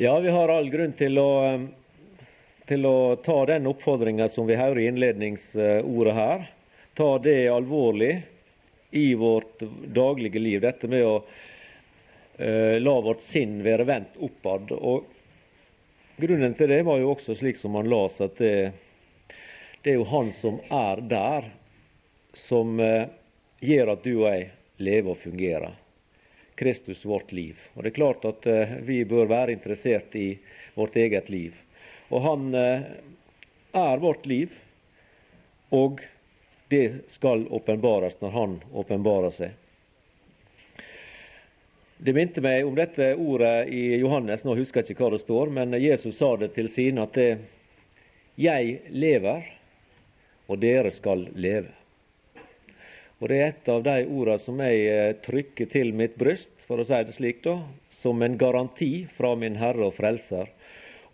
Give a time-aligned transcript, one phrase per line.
[0.00, 1.30] Ja, vi har all grunn til å,
[2.70, 6.44] til å ta den oppfordringa som vi hører i innledningsordet her.
[6.94, 8.12] Ta det alvorlig
[8.94, 9.64] i vårt
[9.96, 14.70] daglige liv, dette med å uh, la vårt sinn være vendt oppad.
[14.78, 15.10] Og
[16.22, 18.70] Grunnen til det var jo også slik som han las, at det,
[19.82, 21.50] det er jo Han som er der,
[22.46, 23.10] som uh,
[23.58, 25.74] gjør at du og jeg lever og fungerer.
[26.58, 27.58] Kristus vårt liv.
[27.74, 30.32] Og Det er klart at uh, vi bør være interessert i
[30.74, 31.54] vårt eget liv.
[32.10, 32.88] Og han uh,
[33.78, 34.52] er vårt liv,
[35.70, 36.02] og
[36.68, 39.56] det skal åpenbares når han åpenbarer seg.
[41.98, 45.50] Det minte meg om dette ordet i Johannes, nå husker jeg ikke hva det står,
[45.50, 47.30] men Jesus sa det til sine at det,
[48.38, 49.42] 'Jeg lever,
[50.46, 51.77] og dere skal leve'.
[53.18, 56.78] Og Det er et av de ordene som jeg eh, trykker til mitt bryst, for
[56.78, 57.56] å si det slik, da,
[58.02, 60.52] som en garanti fra min Herre og Frelser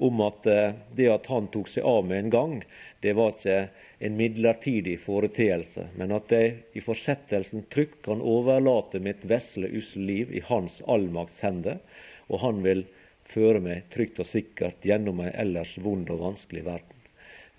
[0.05, 2.59] om at eh, det at Han tok seg av med en gang,
[3.01, 3.69] det var ikke
[4.05, 10.35] en midlertidig foreteelse, men at jeg i fortsettelsen trygt kan overlate mitt vesle, usle liv
[10.35, 11.81] i Hans allmakts hender,
[12.29, 12.85] og Han vil
[13.33, 17.01] føre meg trygt og sikkert gjennom ei ellers vond og vanskelig verden.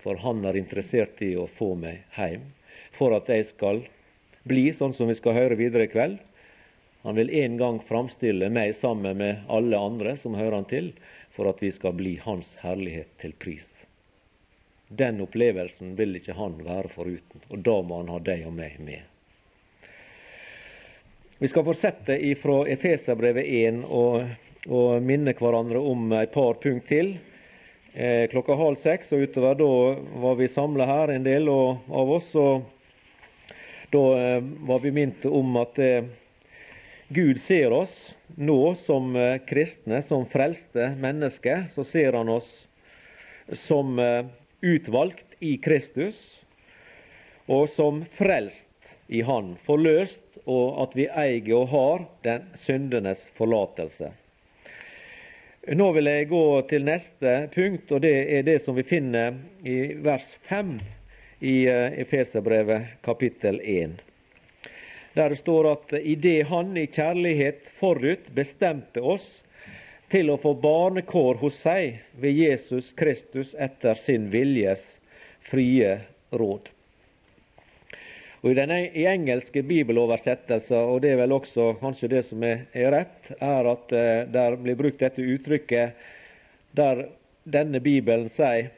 [0.06, 2.46] For Han er interessert i å få meg hjem,
[2.94, 3.82] for at jeg skal
[4.46, 6.18] bli, sånn som vi skal høre videre i kveld.
[7.06, 10.92] Han vil en gang framstille meg sammen med alle andre som hører han til,
[11.36, 13.66] for at vi skal bli Hans herlighet til pris.
[14.88, 18.78] Den opplevelsen vil ikke han være foruten, og da må han ha deg og meg
[18.82, 19.02] med.
[21.38, 24.22] Vi skal fortsette ifra Efeserbrevet 1 og,
[24.70, 27.16] og, minne hverandre om et par punkt til.
[27.92, 29.68] Eh, klokka halv seks og utover da
[30.22, 32.30] var vi samla her, en del av oss.
[32.34, 32.75] og
[33.90, 36.04] da eh, var vi minnet om at eh,
[37.08, 41.66] Gud ser oss nå som eh, kristne, som frelste mennesker.
[41.70, 42.66] Så ser han oss
[43.52, 44.00] som
[44.60, 46.16] utvalgt i Kristus,
[47.46, 48.66] og som frelst
[49.06, 54.10] i Han, forløst, og at vi eier og har den syndenes forlatelse.
[55.78, 59.94] Nå vil jeg gå til neste punkt, og det er det som vi finner i
[60.02, 60.74] vers 5
[61.40, 63.90] i eh, Efeserbrevet kapittel 1.
[65.14, 69.42] Der det står at idet Han i kjærlighet forut bestemte oss
[70.12, 74.84] til å få barnekår hos seg ved Jesus Kristus etter sin viljes
[75.50, 75.98] frie
[76.30, 76.70] råd.
[78.44, 82.92] Og I den engelske bibeloversettelsen, og det er vel også kanskje det som er, er
[82.94, 85.96] rett, er at uh, der blir brukt dette uttrykket
[86.76, 87.06] der
[87.42, 88.68] denne bibelen sier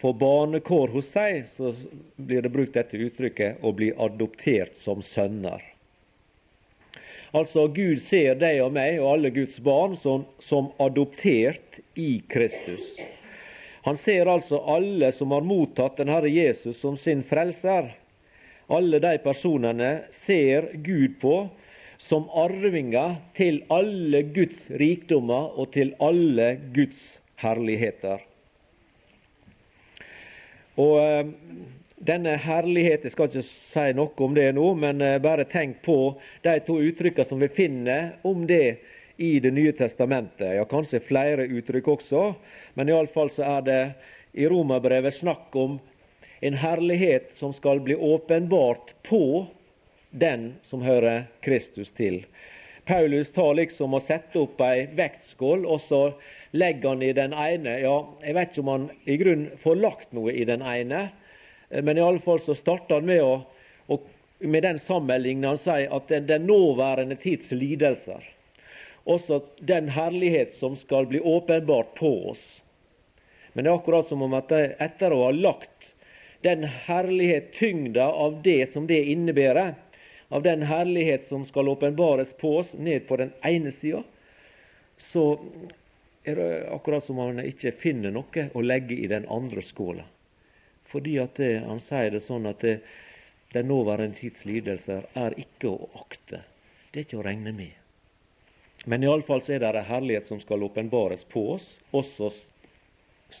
[0.00, 1.74] får barnekår hos seg, så
[2.16, 5.62] blir det brukt dette uttrykket 'å bli adoptert som sønner'.
[7.32, 12.96] Altså, Gud ser deg og meg og alle Guds barn som, som adoptert i Kristus.
[13.86, 17.92] Han ser altså alle som har mottatt den Herre Jesus som sin frelser.
[18.68, 21.36] Alle de personene ser Gud på
[22.00, 28.29] som arvinger til alle Guds rikdommer og til alle Guds herligheter.
[30.80, 31.26] Og eh,
[32.00, 35.98] denne herligheten skal ikke si noe om det nå, men eh, bare tenk på
[36.46, 38.78] de to uttrykkene som vi finner om det
[39.20, 40.54] i Det nye testamentet.
[40.56, 42.22] Ja, kanskje flere uttrykk også,
[42.72, 43.80] men iallfall så er det
[44.32, 45.74] i Romerbrevet snakk om
[46.40, 49.44] en herlighet som skal bli åpenbart på
[50.10, 52.22] den som hører Kristus til.
[52.84, 56.00] Paulus tar liksom og setter opp ei vektskål, og så
[56.56, 60.16] legger han i den ene Ja, jeg vet ikke om han i grunnen får lagt
[60.16, 61.08] noe i den ene,
[61.70, 63.40] eh, men iallfall så starter han med, å,
[63.92, 64.08] og
[64.40, 68.24] med den sammenligningen han sier at den, den nåværende tids lidelser,
[69.04, 72.44] også den herlighet som skal bli åpenbart på oss.
[73.52, 75.90] Men det er akkurat som om at etter å ha lagt
[76.44, 79.74] den herlighet, tyngda av det som det innebærer,
[80.30, 84.02] av den herlighet som skal åpenbares på oss, ned på den ene sida,
[85.10, 85.24] så
[86.24, 90.04] er det akkurat som han ikke finner noe å legge i den andre skåla.
[90.90, 92.78] Fordi at det, han sier det sånn at det,
[93.52, 96.44] den nåværende tids lidelser er ikke å akte.
[96.90, 97.74] Det er ikke å regne med.
[98.86, 101.66] Men iallfall er det en herlighet som skal åpenbares på oss.
[101.90, 102.30] Også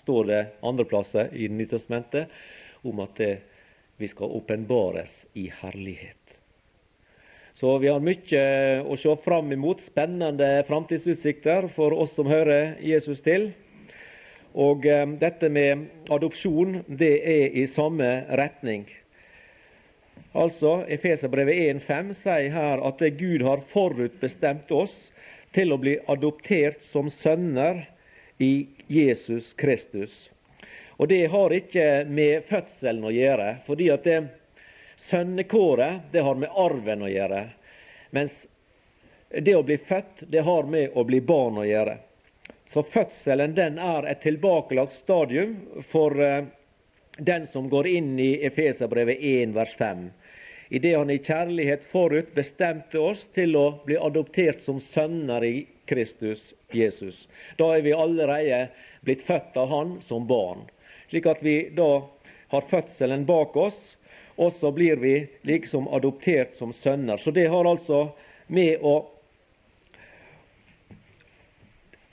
[0.02, 2.30] står det andre plasser i Nytestamentet
[2.82, 3.32] om at det,
[4.00, 6.19] vi skal åpenbares i herlighet.
[7.60, 8.42] Så vi har mye
[8.88, 9.82] å se fram imot.
[9.84, 13.50] Spennende framtidsutsikter for oss som hører Jesus til.
[14.56, 18.08] Og eh, dette med adopsjon, det er i samme
[18.40, 18.86] retning.
[20.32, 24.96] Altså, Efeserbrevet 1,5 sier her at Gud har forutbestemt oss
[25.52, 27.84] til å bli adoptert som sønner
[28.40, 30.30] i Jesus Kristus.
[30.96, 34.20] Og det har ikke med fødselen å gjøre, fordi at det
[35.08, 37.44] sønnekåret det har med arven å gjøre.
[38.10, 38.46] Mens
[39.30, 41.96] det å bli født, det har med å bli barn å gjøre.
[42.70, 45.56] Så fødselen den er et tilbakelagt stadium
[45.90, 46.44] for uh,
[47.18, 50.04] den som går inn i Efeserbrevet 1 vers 5.
[50.70, 55.54] Idet han i kjærlighet forut bestemte oss til å bli adoptert som sønner i
[55.90, 57.26] Kristus Jesus.
[57.58, 58.68] Da er vi allerede
[59.02, 60.62] blitt født av Han som barn.
[61.10, 62.04] Slik at vi da
[62.54, 63.78] har fødselen bak oss,
[64.40, 65.14] og så blir vi
[65.44, 67.20] liksom adoptert som sønner.
[67.20, 68.06] Så det har altså
[68.48, 68.94] med å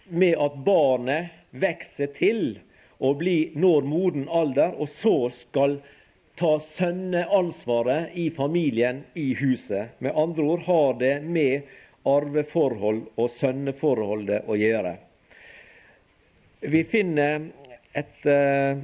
[0.07, 2.41] med at barnet vokser til
[3.03, 5.77] og blir, når moden alder, og så skal
[6.39, 9.97] ta sønneansvaret i familien, i huset.
[9.99, 11.67] Med andre ord har det med
[12.07, 14.95] arveforhold og sønneforholdet å gjøre.
[16.61, 17.49] Vi finner
[17.97, 18.79] et uh,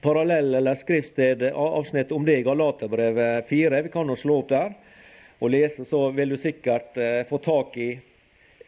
[0.00, 3.82] parallell eller skriftsted, avsnitt om det i Galaterbrevet 4.
[3.82, 4.76] Vi kan jo slå opp der
[5.40, 7.90] og lese, så vil du sikkert uh, få tak i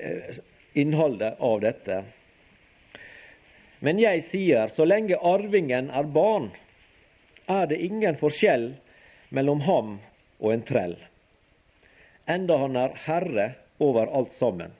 [0.02, 0.34] Eh,
[0.73, 2.05] innholdet av dette.
[3.79, 6.49] Men jeg sier, så lenge arvingen er barn,
[7.46, 8.73] er det ingen forskjell
[9.31, 9.93] mellom ham
[10.40, 10.96] og en trell,
[12.26, 13.46] enda han er herre
[13.79, 14.75] over alt sammen.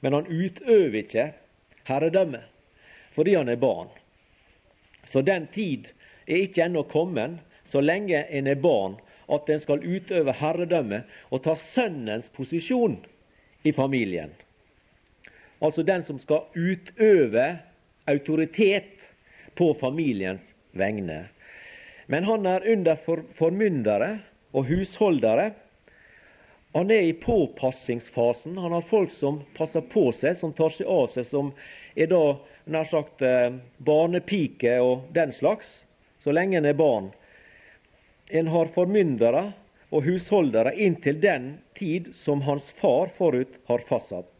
[0.00, 1.30] Men han utøver ikke
[1.90, 2.42] herredømme
[3.14, 3.90] fordi han er barn.
[5.08, 5.88] Så den tid
[6.26, 7.38] er ikke ennå kommet,
[7.68, 8.96] så lenge en er barn,
[9.28, 12.96] at en skal utøve herredømme og ta sønnens posisjon
[13.68, 14.32] i familien.
[15.60, 17.58] Altså den som skal utøve
[18.08, 18.94] autoritet
[19.58, 21.26] på familiens vegne.
[22.06, 24.18] Men han er under for, formyndere
[24.56, 25.50] og husholdere.
[26.76, 28.56] Han er i påpassingsfasen.
[28.56, 31.52] Han har folk som passer på seg, som tar seg av seg, som
[31.98, 32.22] er da
[32.68, 35.82] nær sagt eh, barnepike og den slags,
[36.20, 37.10] så lenge en er barn.
[38.28, 39.52] En har formyndere
[39.88, 44.32] og husholdere inntil den tid som hans far forut har fastsatt.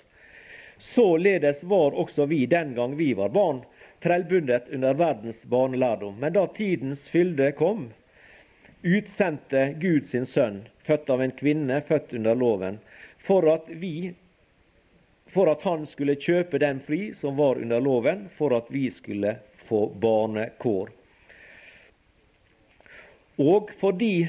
[0.78, 3.62] Således var også vi den gang vi var barn,
[4.00, 6.20] trellbundet under verdens barnelærdom.
[6.20, 7.88] Men da tidens fylde kom,
[8.82, 12.78] utsendte Gud sin sønn, født av en kvinne, født under loven,
[13.18, 14.12] for at vi
[15.32, 19.36] for at han skulle kjøpe den fri som var under loven, for at vi skulle
[19.68, 20.90] få barnekår.
[23.38, 24.28] Og fordi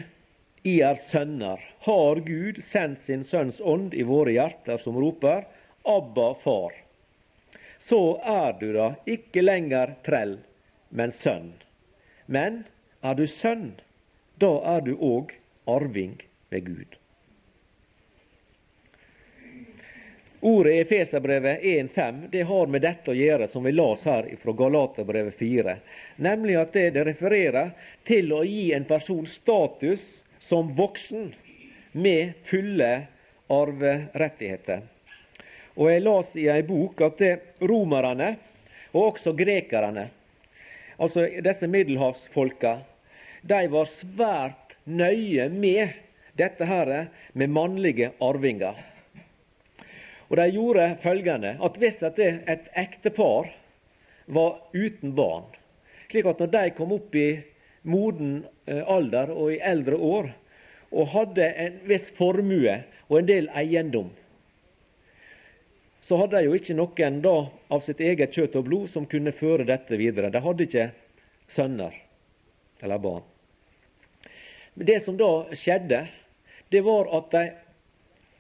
[0.68, 5.48] i er sønner, har Gud sendt sin Sønns ånd i våre hjerter, som roper
[5.88, 6.76] Abba, far.
[7.88, 10.38] Så er du da ikke lenger trell,
[10.90, 11.54] men sønn.
[12.28, 12.66] Men
[13.02, 13.72] er du sønn,
[14.38, 15.32] da er du òg
[15.66, 16.20] arving
[16.52, 16.99] ved Gud.
[20.42, 24.54] Ordet i Efeserbrevet 1,5 det har med dette å gjøre, som vi las her fra
[24.56, 25.76] Galaterbrevet 4.
[26.16, 27.74] Nemlig at det, det refererer
[28.08, 30.06] til å gi en person status
[30.40, 31.34] som voksen
[31.92, 32.92] med fulle
[33.52, 34.86] arverettigheter.
[35.76, 38.30] Og Jeg las i ei bok at det, romerne
[38.94, 40.08] og også grekerne,
[41.00, 42.78] altså disse middelhavsfolka,
[43.44, 46.00] de var svært nøye med
[46.40, 48.89] dette her med mannlige arvinger.
[50.30, 53.50] Og De gjorde følgende at hvis et ektepar
[54.28, 55.48] var uten barn,
[56.10, 57.30] slik at når de kom opp i
[57.90, 60.30] moden eh, alder og i eldre år,
[60.90, 64.10] og hadde en viss formue og en del eiendom,
[66.06, 67.36] så hadde de jo ikke noen da
[67.70, 70.32] av sitt eget kjøtt og blod som kunne føre dette videre.
[70.34, 70.88] De hadde ikke
[71.54, 71.94] sønner
[72.82, 73.26] eller barn.
[74.74, 76.08] Men Det som da skjedde,
[76.70, 77.44] det var at de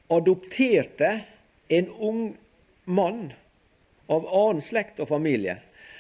[0.10, 1.12] adopterte
[1.70, 2.38] en ung
[2.86, 3.30] mann
[4.10, 5.60] av annen slekt og familie.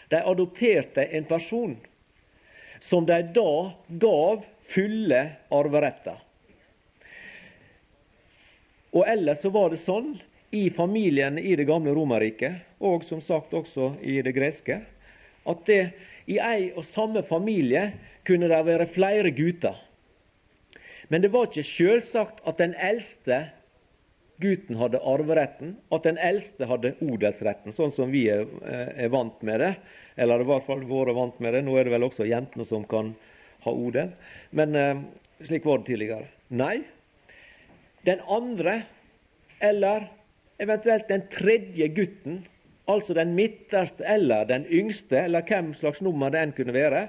[0.10, 1.76] De adopterte en person
[2.82, 3.52] som de da
[4.02, 5.22] gav fulle
[5.54, 6.18] arveretter.
[8.98, 10.16] Og ellers så var det sånn
[10.50, 14.80] i familiene i det gamle Romerriket, og som sagt også i det greske,
[15.46, 15.92] at det,
[16.30, 17.92] i ei og samme familie
[18.26, 19.78] kunne det være flere gutter.
[21.10, 23.44] Men det var ikke sjølsagt at den eldste
[24.39, 29.41] gutten hadde arveretten, at den eldste hadde odelsretten, sånn som vi er, eh, er vant
[29.43, 29.74] med det.
[30.17, 31.63] Eller i hvert fall vært vant med det.
[31.63, 33.15] Nå er det vel også jentene som kan
[33.65, 34.13] ha odel.
[34.51, 35.01] Men eh,
[35.46, 36.27] slik var det tidligere.
[36.50, 36.84] Nei,
[38.08, 38.84] den andre,
[39.60, 40.08] eller
[40.60, 42.46] eventuelt den tredje gutten,
[42.89, 47.08] altså den midterste eller den yngste, eller hvem slags nummer det enn kunne være,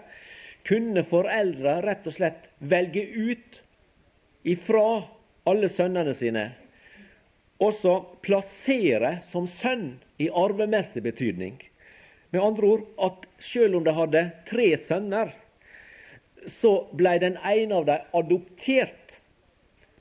[0.68, 3.60] kunne foreldre rett og slett velge ut
[4.44, 5.06] ifra
[5.49, 6.50] alle sønnene sine
[7.61, 11.59] også plassere som sønn i arvemessig betydning.
[12.31, 15.33] Med andre ord at selv om de hadde tre sønner,
[16.61, 19.17] så ble den ene av dem adoptert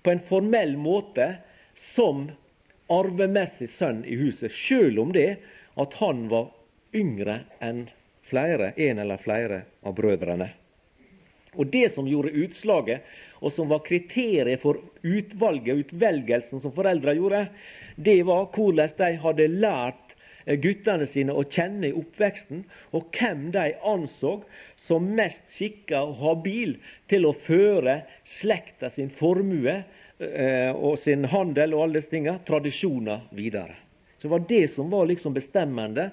[0.04, 1.34] på en formell måte
[1.96, 2.30] som
[2.90, 5.34] arvemessig sønn i huset, selv om det
[5.80, 6.50] at han var
[6.96, 7.88] yngre enn
[8.30, 10.50] flere, en eller flere av brødrene.
[11.58, 13.02] Og Det som gjorde utslaget,
[13.40, 17.46] og som var kriteriet for utvalget, og utvelgelsen som foreldra gjorde,
[17.96, 20.06] det var hvordan de hadde lært
[20.64, 22.64] guttene sine å kjenne i oppveksten,
[22.96, 24.40] og hvem de anså
[24.80, 26.76] som mest skikka og habil
[27.12, 28.00] til å føre
[28.40, 33.78] slekta sin formue eh, og sin handel og alle disse tinga, tradisjoner, videre.
[34.18, 36.10] Så det var det som var liksom bestemmende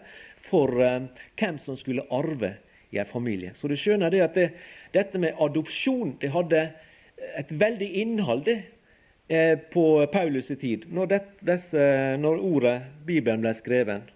[0.46, 1.06] for eh,
[1.40, 2.56] hvem som skulle arve
[2.94, 3.54] i en familie.
[3.56, 4.50] Så du skjønner det at det,
[4.94, 6.68] dette med adopsjon det hadde
[7.16, 11.88] et veldig innhold eh, på Paulus' tid, når, det, desse,
[12.20, 14.12] når ordet Bibelen ble skrevet.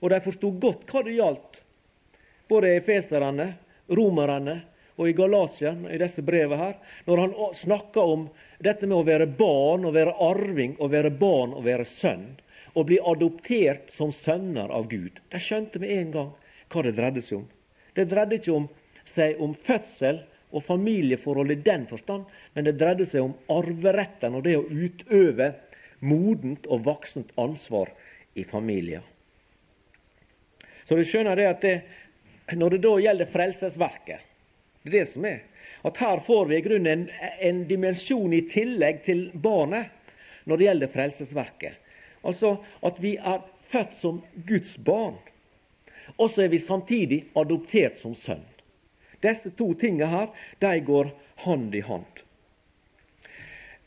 [0.00, 1.60] Og de forsto godt hva det gjaldt,
[2.50, 3.52] både efeserne,
[3.88, 4.60] romerne
[4.96, 6.76] og i Galasien, i disse brevene her,
[7.06, 8.26] når han snakka om
[8.62, 12.28] dette med å være barn, å være arving, å være barn og være sønn.
[12.76, 15.20] Å bli adoptert som sønner av Gud.
[15.32, 16.32] De skjønte med en gang
[16.72, 17.46] hva det dreide seg om.
[17.96, 18.66] Det dreide ikke om
[19.08, 20.20] seg om fødsel
[20.54, 22.24] og familieforhold i den forstand,
[22.54, 25.52] men det dreide seg om arveretten og det å utøve
[26.06, 27.90] modent og voksent ansvar
[28.34, 29.02] i familien.
[30.86, 31.76] Så du skjønner det at det,
[32.54, 34.26] når det da gjelder frelsesverket,
[34.86, 35.40] det er det som er,
[35.86, 39.90] at her får vi i grunnen en, en dimensjon i tillegg til barnet
[40.46, 41.78] når det gjelder frelsesverket.
[42.26, 45.18] Altså at vi er født som Guds barn,
[46.16, 48.44] og så er vi samtidig adoptert som sønn.
[49.24, 50.30] Disse to tingene her,
[50.60, 51.12] de går
[51.46, 52.16] hand i hand.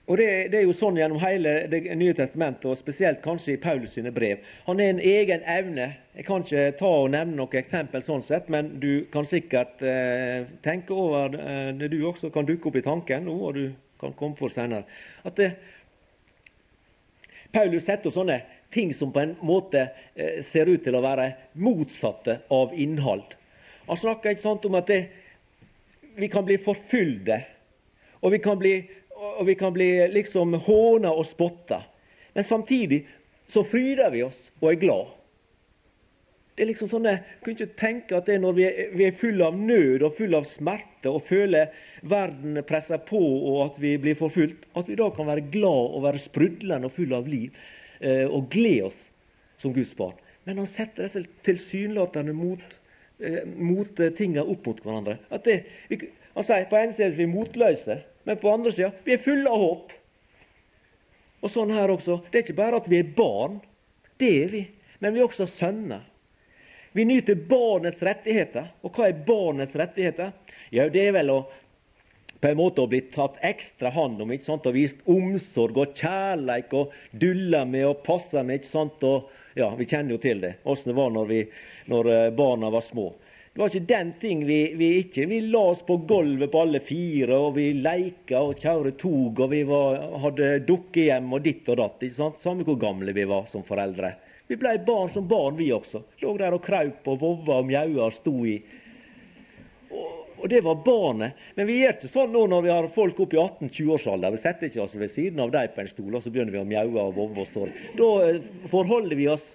[0.10, 3.60] Og det, det, er jo sånn gjennom hele Det nye testamentet, og spesielt kanskje i
[3.62, 4.42] Paulus sine brev.
[4.66, 5.92] Han er en egen evne.
[6.18, 10.50] Jeg kan ikke ta og nevne noe eksempel, sånn sett, men du kan sikkert eh,
[10.66, 13.68] tenke over eh, det du også kan dukke opp i tanken nå, og du
[14.02, 14.90] kan komme for senere.
[15.30, 15.52] At det,
[17.54, 18.42] Paulus setter opp sånne
[18.74, 21.32] ting som på en måte eh, ser ut til å være
[21.62, 23.38] motsatte av innhold.
[23.86, 25.04] Han snakker ikke sant om at det,
[26.20, 27.42] vi kan bli forfylde,
[28.20, 28.74] og vi kan bli
[29.20, 31.82] og vi kan bli liksom håna og spotta.
[32.34, 33.02] Men samtidig
[33.52, 35.16] så fryder vi oss og er glad.
[36.56, 39.06] Det er liksom sånn, Jeg kunne ikke tenke at det er når vi er, vi
[39.08, 41.72] er fulle av nød og fulle av smerte og føler
[42.04, 46.04] verden presser på og at vi blir forfulgt, at vi da kan være glad og
[46.04, 47.56] være sprudlende og fulle av liv
[48.04, 49.00] eh, og glede oss
[49.64, 50.20] som Guds barn.
[50.44, 52.60] Men han setter disse tilsynelatende mot,
[53.20, 55.18] eh, mot eh, tinga opp mot hverandre.
[55.46, 55.62] Det,
[55.92, 56.02] vi,
[56.36, 59.24] han sier på en side at vi er motløse, men på andre sida vi er
[59.24, 59.96] fulle av håp.
[61.40, 62.20] Og sånn her også.
[62.30, 63.60] Det er ikke bare at vi er barn.
[64.20, 64.64] Det er vi.
[65.00, 66.04] Men vi er også sønner.
[66.98, 68.68] Vi nyter barnets rettigheter.
[68.84, 70.34] Og hva er barnets rettigheter?
[70.76, 71.40] Ja, Det er vel å
[72.40, 74.68] på en måte å bli tatt ekstra hånd om ikke sant?
[74.68, 78.62] og vist omsorg og kjærleik og dulla med og passa med.
[78.62, 79.04] ikke sant?
[79.04, 79.28] Og,
[79.60, 81.42] ja, Vi kjenner jo til det, åssen det var når, vi,
[81.90, 83.12] når eh, barna var små.
[83.54, 86.80] Det var ikke den ting vi, vi ikke Vi la oss på gulvet på alle
[86.86, 91.82] fire, og vi leika og kjørte tog, og vi var, hadde dukkehjem og ditt og
[91.82, 92.06] datt.
[92.06, 92.38] ikke sant?
[92.46, 94.14] Samme hvor gamle vi var som foreldre.
[94.50, 96.02] Vi ble barn som barn, vi også.
[96.24, 98.56] Lå der og kraup og vovva og mjaua og sto i.
[99.90, 100.08] Og,
[100.40, 101.38] og, det var barnet.
[101.58, 104.34] Men vi gjør ikke sånn nå når vi har folk opp i 18-20-årsalder.
[104.34, 106.64] Vi setter ikke oss ved siden av dem på en stol, og så begynner vi
[106.64, 107.68] å mjaue og vovve og stå.
[108.00, 108.40] Da eh,
[108.74, 109.46] forholder vi oss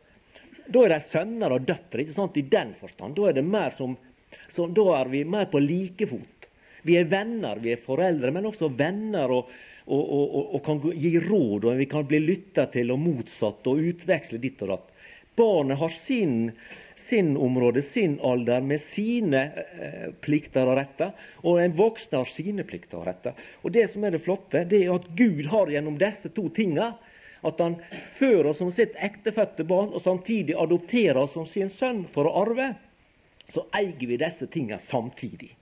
[0.66, 3.16] da er de sønner og døtre ikke sant, i den forstand.
[3.16, 3.96] Da er, det mer som,
[4.54, 6.48] så, da er vi mer på like fot.
[6.84, 9.52] Vi er venner, vi er foreldre, men også venner og,
[9.86, 11.64] og, og, og kan gi råd.
[11.64, 14.90] og Vi kan bli lytta til og motsatt og utveksle ditt og datt.
[15.34, 16.52] Barnet har sin,
[17.08, 19.46] sin område, sin alder, med sine
[19.80, 21.16] eh, plikter og retter.
[21.42, 23.40] Og en voksen har sine plikter og retter.
[23.64, 26.92] Og Det som er det flotte, det er at Gud har gjennom disse to tinga
[27.44, 27.76] at han
[28.18, 32.34] fører oss som sitt ektefødte barn, og samtidig adopterer oss som sin sønn for å
[32.44, 32.72] arve,
[33.52, 35.52] så eier vi disse tingene samtidig.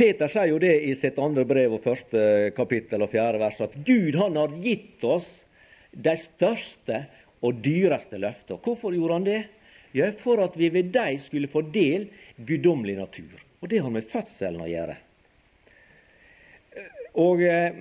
[0.00, 2.20] Peter sier jo det i sitt andre brev og første
[2.56, 5.28] kapittel og fjerde vers, at Gud han har gitt oss
[5.92, 7.02] de største
[7.44, 8.60] og dyreste løfter.
[8.64, 9.40] Hvorfor gjorde han det?
[9.96, 13.40] Ja, For at vi ved dem skulle få del guddommelig natur.
[13.60, 14.96] Og det har med fødselen å gjøre.
[17.18, 17.72] Og eh,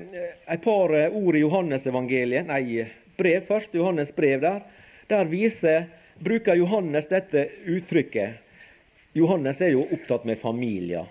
[0.50, 2.86] et par eh, ord i Johannesevangeliet, nei,
[3.20, 3.76] brev, først.
[3.78, 4.64] Johannes brev der,
[5.12, 5.88] der viser,
[6.24, 8.42] bruker Johannes dette uttrykket.
[9.18, 11.10] Johannes er jo opptatt med familier.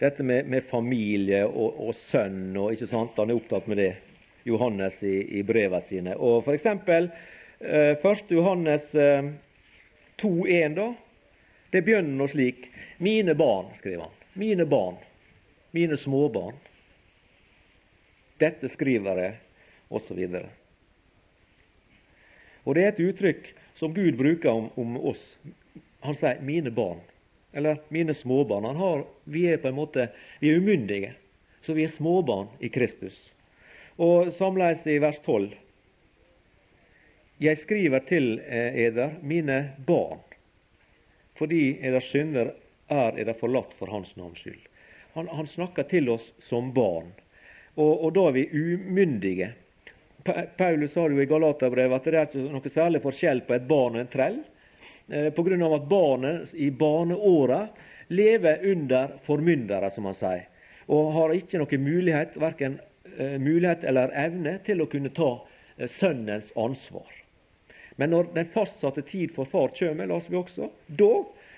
[0.00, 2.56] dette med, med familie og, og, sønn.
[2.56, 3.90] og ikke sant, Han er opptatt med det,
[4.48, 6.16] Johannes, i, i brevene sine.
[6.16, 7.10] Og for eksempel,
[7.60, 8.30] eh, 1.
[8.32, 9.28] Johannes eh,
[10.22, 10.88] 2,1, da.
[11.70, 12.66] Det begynner slik.
[12.98, 14.10] Mine barn, skriver han.
[14.32, 14.96] Mine barn.
[15.70, 16.54] Mine småbarn.
[18.38, 19.36] Dette skriver jeg,
[19.88, 20.18] osv.
[20.18, 20.46] Og,
[22.64, 25.22] og det er et uttrykk som Gud bruker om, om oss.
[26.00, 27.04] Han sier 'mine barn',
[27.52, 28.76] eller 'mine småbarn'.
[28.76, 30.08] Har, vi er på en måte
[30.40, 31.12] vi er umyndige,
[31.62, 33.32] så vi er småbarn i Kristus.
[33.98, 35.52] Og samleis i vers 12.
[37.40, 40.20] Jeg skriver til eh, eder, mine barn,
[41.40, 42.52] fordi eders synder
[42.92, 44.60] er eder forlatt for Hans navns skyld.
[45.16, 47.10] Han, han, snakker til oss som barn,
[47.74, 49.52] og, og da er vi umyndige.
[50.58, 53.96] Paulus sa jo i Galaterbrevet at det er altså noe særlig forskjell på et barn
[53.96, 54.40] og en trell.
[55.08, 55.56] Eh, Pga.
[55.74, 57.68] at barnet i barneåra
[58.08, 60.44] lever under formyndere, som han sier,
[60.86, 62.78] og har ikke noen mulighet, verken
[63.16, 65.32] eh, mulighet eller evne til å kunne ta
[65.78, 67.19] eh, sønnens ansvar.
[68.00, 71.10] Men når den fastsatte tid for far kjem, las vi også, da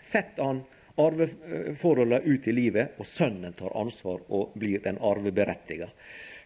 [0.02, 0.62] setter han
[0.98, 5.86] arveforholdet ut i livet, og sønnen tar ansvar og blir den arveberettiga.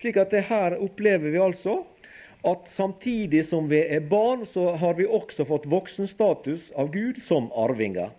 [0.03, 1.79] Slik at det her opplever vi altså
[2.47, 7.49] at samtidig som vi er barn, så har vi også fått voksenstatus av Gud som
[7.57, 8.13] arvinger.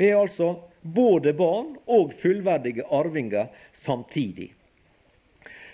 [0.00, 3.52] Vi er altså både barn og fullverdige arvinger
[3.84, 4.54] samtidig.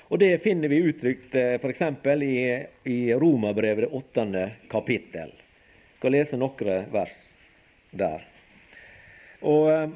[0.09, 1.83] Og Det finner vi uttrykt eh, f.eks.
[2.25, 2.37] i,
[2.85, 5.35] i Romerbrevet, det åttende kapittel.
[5.37, 7.17] Jeg skal lese noen vers
[7.91, 8.25] der.
[9.45, 9.89] Og eh,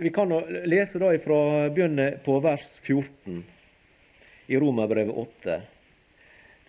[0.00, 0.32] Vi kan
[0.68, 3.42] lese da ifra begynne på vers 14
[4.46, 5.60] i Romerbrevet 8.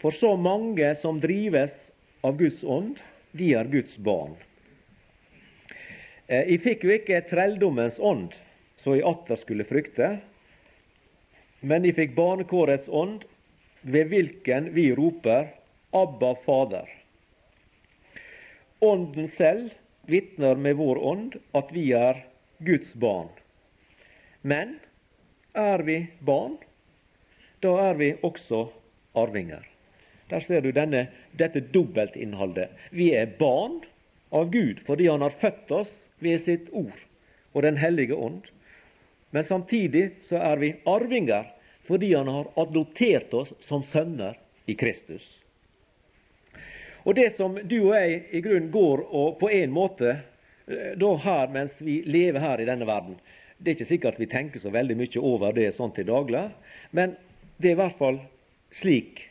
[0.02, 1.76] For så mange som drives
[2.24, 3.00] av Guds ånd,
[3.32, 4.36] de er Guds barn.
[6.28, 8.36] Eh, fikk jo ikke trelldommens ånd,
[8.84, 10.18] så jeg atter skulle frykte,
[11.68, 13.26] men de fikk barnekårets ånd,
[13.82, 15.50] ved hvilken vi roper
[15.96, 16.88] Abba, Fader.
[18.80, 19.74] Ånden selv
[20.08, 22.24] vitner med vår ånd at vi er
[22.64, 23.30] Guds barn.
[24.42, 24.78] Men
[25.54, 26.58] er vi barn,
[27.60, 28.68] da er vi også
[29.18, 29.66] arvinger.
[30.30, 31.08] Der ser du denne,
[31.40, 32.70] dette dobbeltinnholdet.
[32.92, 33.80] Vi er barn
[34.36, 37.04] av Gud fordi Han har født oss ved sitt ord
[37.54, 38.44] og Den hellige ånd.
[39.32, 41.48] Men samtidig så er vi arvinger
[41.88, 45.24] fordi Han har adoptert oss som sønner i Kristus.
[47.04, 50.10] Og Det som du og jeg i grunnen går og på en måte
[50.68, 53.16] eh, da her mens vi lever her i denne verden
[53.58, 56.44] Det er ikke sikkert vi tenker så veldig mye over det sånn til daglig,
[56.92, 57.16] men
[57.58, 58.20] det er i hvert fall
[58.76, 59.24] slik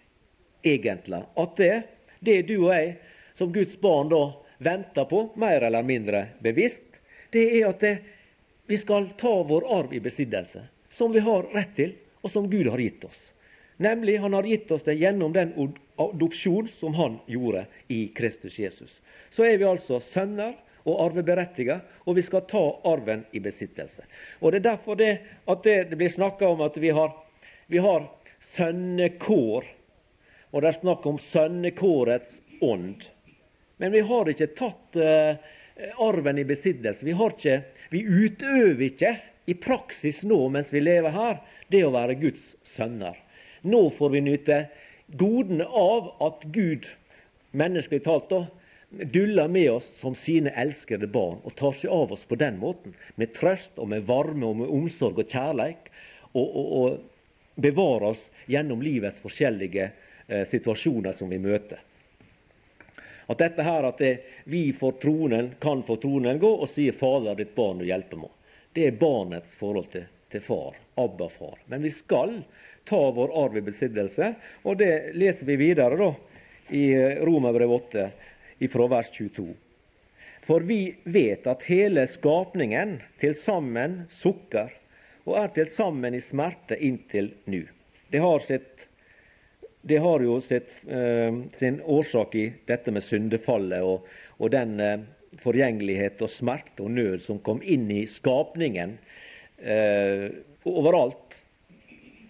[0.67, 1.21] egentlig.
[1.37, 1.83] At det,
[2.19, 2.97] det du og jeg
[3.39, 4.23] som Guds barn da
[4.59, 6.83] venter på, mer eller mindre bevisst,
[7.31, 7.95] det er at det,
[8.67, 11.95] vi skal ta vår arv i besittelse, som vi har rett til,
[12.27, 13.19] og som Gud har gitt oss.
[13.83, 15.53] Nemlig, Han har gitt oss det gjennom den
[15.97, 18.91] adopsjon som Han gjorde i Kristus Jesus.
[19.31, 24.05] Så er vi altså sønner og arveberettiget, og vi skal ta arven i besittelse.
[24.41, 27.11] Og Det er derfor det, at det, det blir snakka om at vi har,
[27.67, 28.07] vi har
[28.55, 29.67] sønnekår
[30.57, 33.03] og det er snakk om sønnekårets ånd.
[33.77, 35.37] Men vi har ikke tatt uh,
[36.01, 37.05] arven i besittelse.
[37.05, 37.59] Vi, ikke,
[37.93, 39.11] vi utøver ikke
[39.47, 43.17] i praksis nå mens vi lever her, det å være Guds sønner.
[43.67, 44.61] Nå får vi nyte
[45.19, 46.87] godene av at Gud,
[47.57, 48.47] menneskelig talt, da,
[48.91, 52.95] duller med oss som sine elskede barn og tar seg av oss på den måten.
[53.17, 55.91] Med trøst og med varme og med omsorg og kjærleik.
[56.37, 59.91] Og, og, og bevarer oss gjennom livets forskjellige
[60.29, 61.81] eh, situasjoner som vi møter.
[63.27, 64.13] At dette her, at det,
[64.45, 68.35] vi for tronen, kan for tronen gå og si 'Fader, ditt barn du hjelper meg'.
[68.73, 70.79] Det er barnets forhold til, til far.
[70.95, 71.59] Abba-far.
[71.67, 72.41] Men vi skal
[72.89, 76.11] ta vår arv i besittelse, og det leser vi videre da,
[76.71, 78.09] i eh, Romerbrev 8,
[78.73, 79.47] fra vers 22.
[80.47, 84.71] For vi vet at hele skapningen til sammen sukker
[85.27, 87.65] og er til sammen i smerte inntil nu.
[88.11, 88.73] Det har sitt
[89.87, 94.07] det har jo sitt, eh, sin årsak i dette med syndefallet og,
[94.43, 95.05] og den eh,
[95.43, 98.97] forgjengelighet og smerte og nød som kom inn i skapningen
[99.59, 100.29] eh,
[100.65, 101.37] overalt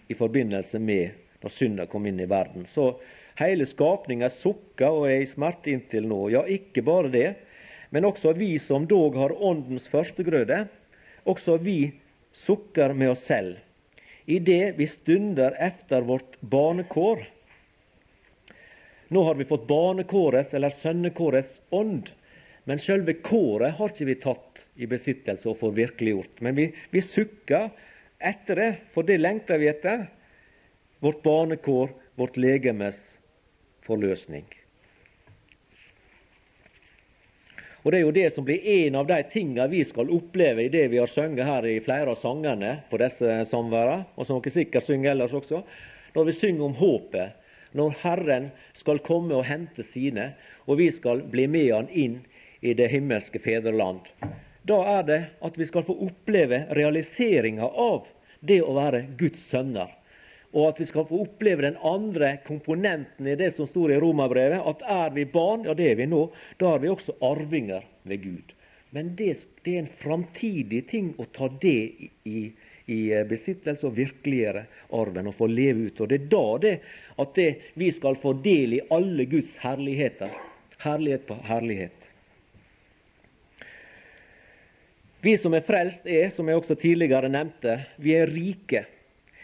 [0.07, 2.65] i forbindelse med når synda kom inn i verden.
[2.73, 2.95] Så
[3.39, 6.27] hele skapninga sukker og er i smerte inntil nå.
[6.33, 7.29] Ja, ikke bare det,
[7.91, 10.65] men også vi som dog har åndens førstegrøde,
[11.27, 11.79] også vi
[12.35, 13.57] sukker med oss selv
[14.27, 17.21] idet vi stunder efter vårt barnekår
[19.07, 22.09] nå har vi fått barnekårets eller sønnekårets ånd.
[22.67, 26.41] Men selve kåret har ikke vi tatt i besittelse og får virkeliggjort.
[26.43, 27.69] Men vi, vi sukker
[28.19, 30.03] etter det, for det lengter vi etter.
[30.99, 32.99] Vårt barnekår, vårt legemes
[33.87, 34.43] forløsning.
[37.85, 40.71] Og Det er jo det som blir en av de tingene vi skal oppleve i
[40.73, 44.57] det vi har sunget her i flere av sangene på disse samværene, og som dere
[44.57, 45.63] sikkert synger ellers også.
[46.17, 47.45] Når vi synger om håpet,
[47.79, 50.33] når Herren skal komme og hente sine,
[50.67, 52.25] og vi skal bli med Han inn
[52.61, 53.99] i det himmelske fedreland.
[54.67, 58.07] Da er det at vi skal få oppleve realiseringa av
[58.39, 59.93] det å være Guds sønner.
[60.55, 64.63] Og at vi skal få oppleve den andre komponenten i det som står i Romerbrevet.
[64.63, 66.27] At er vi barn, ja det er vi nå,
[66.59, 68.53] da er vi også arvinger ved Gud.
[68.95, 72.51] Men det, det er en framtidig ting å ta det i,
[72.87, 74.63] i, besittelse og virkeliggjøre
[74.95, 76.01] arven og få leve ut.
[76.01, 76.75] Og det er da det
[77.19, 80.31] at det, vi skal få del i alle Guds herligheter.
[80.79, 81.96] Herlighet på herlighet.
[85.27, 88.85] Vi som er frelst, er, som jeg også tidligere nevnte, vi er rike.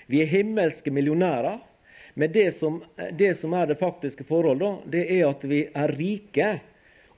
[0.07, 1.57] Vi er himmelske millionærer.
[2.15, 2.77] Men det som,
[3.19, 6.49] det som er det faktiske forholdet, det er at vi er rike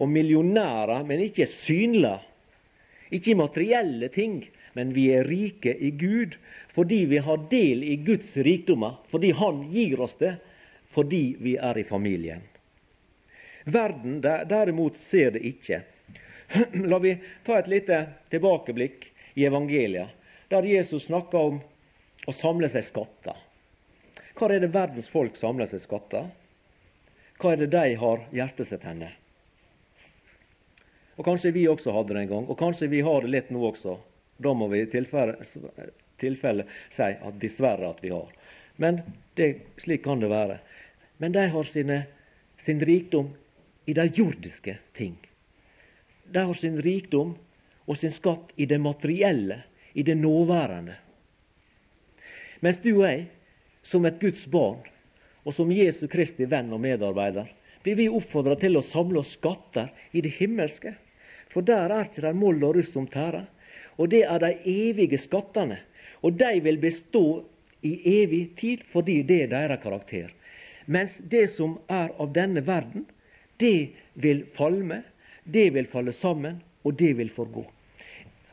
[0.02, 2.18] og millionærer, men ikke synlige.
[3.14, 4.42] Ikke i materielle ting,
[4.74, 6.34] men vi er rike i Gud
[6.74, 8.98] fordi vi har del i Guds rikdommer.
[9.14, 10.40] Fordi Han gir oss det,
[10.90, 12.42] fordi vi er i familien.
[13.66, 15.86] Verden derimot ser det ikke.
[16.92, 18.02] La vi ta et lite
[18.34, 20.14] tilbakeblikk i evangeliet,
[20.50, 21.60] der Jesus snakker om
[22.28, 23.38] å samle seg skatter.
[24.36, 26.28] Hva er det verdens folk samler seg skatter?
[27.40, 29.12] Hva er det de har hjertet sitt henne?
[31.16, 33.62] Og Kanskje vi også hadde det en gang, og kanskje vi har det litt nå
[33.70, 33.96] også.
[34.44, 35.38] Da må vi i tilfelle,
[36.20, 38.34] tilfelle si at dessverre at vi har.
[38.76, 39.00] Men
[39.40, 40.60] det, slik kan det være.
[41.24, 42.02] Men de har sine,
[42.66, 43.32] sin rikdom
[43.88, 45.16] i de jordiske ting.
[46.32, 47.36] De har sin rikdom
[47.86, 49.62] og sin skatt i det materielle,
[49.94, 50.96] i det nåværende.
[52.60, 53.26] Mens du og jeg,
[53.86, 54.82] som et Guds barn
[55.46, 57.52] og som Jesu Kristi venn og medarbeider,
[57.86, 60.96] blir vi oppfordra til å samle oss skatter i det himmelske.
[61.54, 63.46] For der er ikke det moll og russ som tærer.
[64.02, 65.78] Og det er de evige skattene.
[66.26, 67.46] Og de vil bestå
[67.86, 70.32] i evig tid fordi det er deres karakter.
[70.90, 73.06] Mens det som er av denne verden,
[73.62, 75.04] det vil falme,
[75.46, 77.66] det vil falle sammen, og det vil forgå.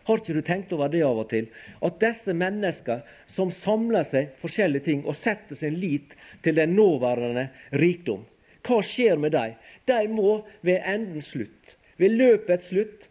[0.05, 1.47] Har ikke du tenkt over det av og til?
[1.85, 7.49] At disse menneskene som samler seg forskjellige ting og setter sin lit til den nåværende
[7.79, 8.25] rikdom,
[8.67, 9.55] hva skjer med dem?
[9.91, 13.09] De må ved endens slutt, ved løpets slutt,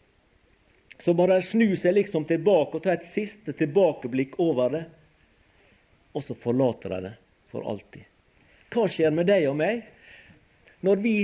[1.01, 4.83] så må de snu seg liksom tilbake og ta et siste tilbakeblikk over det.
[6.13, 7.13] Og så forlater de det
[7.51, 8.05] for alltid.
[8.71, 9.81] Hva skjer med deg og meg
[10.85, 11.15] når vi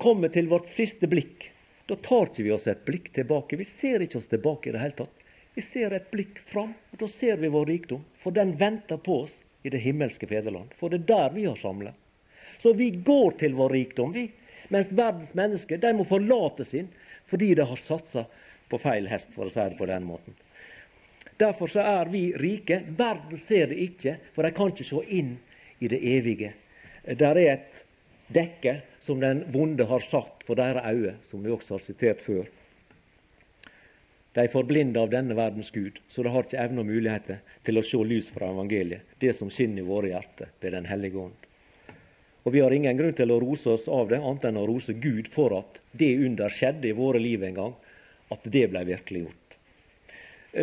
[0.00, 1.50] kommer til vårt siste blikk?
[1.88, 3.56] Da tar ikke vi oss et blikk tilbake.
[3.56, 5.28] Vi ser ikke oss tilbake i det hele tatt.
[5.56, 8.02] Vi ser et blikk fram, og da ser vi vår rikdom.
[8.20, 10.74] For den venter på oss i det himmelske fedreland.
[10.76, 11.94] For det er der vi har samla.
[12.60, 14.26] Så vi går til vår rikdom, vi.
[14.68, 16.90] Mens verdens mennesker de må forlate sin
[17.28, 18.26] fordi de har satsa
[18.68, 20.36] på feil hest, for å si det på den måten.
[21.40, 22.82] Derfor så er vi rike.
[22.98, 25.36] Verden ser det ikke, for de kan ikke se inn
[25.80, 26.52] i det evige.
[27.08, 27.77] Der er et
[28.34, 32.48] dekke som den vonde har satt for deres øyne, som vi også har sitert før.
[34.36, 37.80] De er forblinda av denne verdens Gud, så de har ikke evne og muligheter til
[37.80, 41.46] å se lys fra evangeliet, det som skinner i våre hjerter ved Den hellige ånd.
[42.44, 44.94] Og Vi har ingen grunn til å rose oss av det, annet enn å rose
[44.94, 47.74] Gud for at det under skjedde i våre liv en gang,
[48.30, 49.56] at det ble virkeliggjort.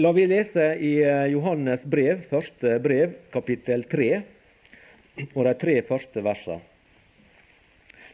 [0.01, 4.07] La vi lese i eh, Johannes brev, første brev, kapittel 3,
[5.33, 6.74] og de tre første versene.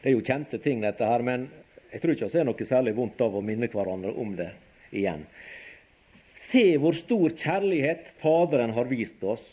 [0.02, 1.46] Det er jo kjente ting, dette her, men
[1.92, 4.48] jeg tror ikke vi har noe særlig vondt av å minne hverandre om det
[4.90, 5.22] igjen.
[6.48, 9.44] Se hvor stor kjærlighet Faderen har vist oss,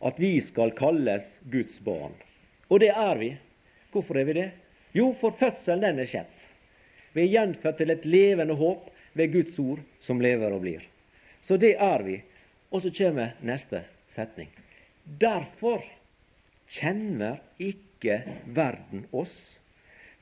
[0.00, 2.14] at vi skal kalles Guds barn.
[2.72, 3.30] Og det er vi.
[3.92, 4.48] Hvorfor er vi det?
[4.96, 6.32] Jo, for fødselen den er skjedd.
[7.12, 10.82] Vi er gjenfødt til et levende håp ved Guds ord som lever og blir.
[11.44, 12.16] Så det er vi.
[12.72, 13.84] Og så kommer neste
[14.16, 14.48] setning.
[15.04, 15.84] Derfor
[16.72, 18.22] kjenner ikke
[18.56, 19.36] verden oss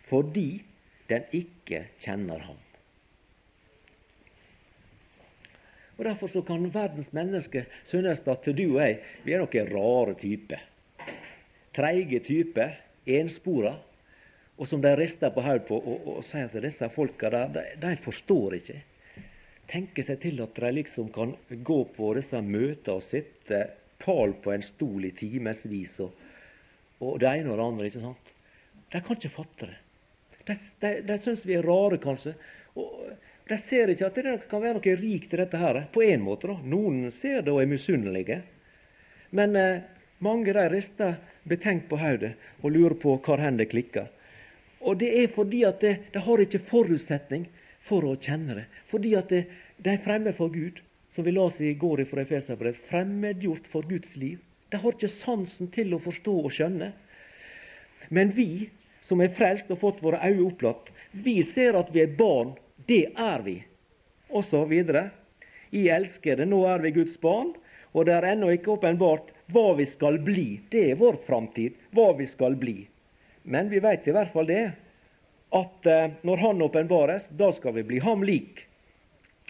[0.08, 0.62] fordi
[1.08, 2.60] den ikke kjenner ham.
[5.98, 10.14] Og Derfor så kan verdens mennesker synes at du og jeg vi er noen rare
[10.18, 10.62] typer.
[11.74, 12.74] Treige typer,
[13.06, 13.76] enspora,
[14.58, 17.64] og som de rister på hodet på og, og, sier at disse folka der, de,
[17.82, 18.80] de forstår ikke.
[19.70, 21.34] Tenker seg til at de liksom kan
[21.66, 23.64] gå på disse møtene og sitte
[24.02, 26.12] pal på en stol i timevis og,
[27.00, 27.86] og det ene og det andre.
[27.86, 28.34] ikke sant?
[28.92, 29.83] De kan ikke fatte det.
[30.48, 32.34] De, de, de syns vi er rare, kanskje.
[32.74, 32.90] Og,
[33.48, 35.82] De ser ikke at det kan være noe rikt i dette her.
[35.92, 36.48] På en måte.
[36.48, 36.56] da.
[36.64, 38.40] Noen ser det og er misunnelige.
[39.36, 39.82] Men eh,
[40.24, 44.08] mange de rister betenkt på hodet og lurer på hvor hen det klikker.
[44.80, 47.46] Og det er fordi at de, de har ikke forutsetning
[47.84, 48.64] for å kjenne det.
[48.88, 49.42] Fordi at de,
[49.76, 50.80] de er fremmed for Gud,
[51.14, 52.80] som vi leste i går fra Efeserbrev.
[52.88, 54.40] Fremmedgjort for Guds liv.
[54.72, 56.90] De har ikke sansen til å forstå og skjønne.
[58.14, 58.68] Men vi
[59.08, 62.54] som er frelst og fått våre øyne opplatt, vi ser at vi er barn
[62.86, 63.58] det er vi.
[64.30, 65.08] Og så videre.
[65.74, 67.54] I elskede, nå er vi Guds barn,
[67.94, 70.60] og det er ennå ikke åpenbart hva vi skal bli.
[70.70, 72.76] Det er vår framtid, hva vi skal bli.
[73.42, 74.64] Men vi vet i hvert fall det,
[75.54, 78.64] at eh, når Han åpenbares, da skal vi bli ham lik.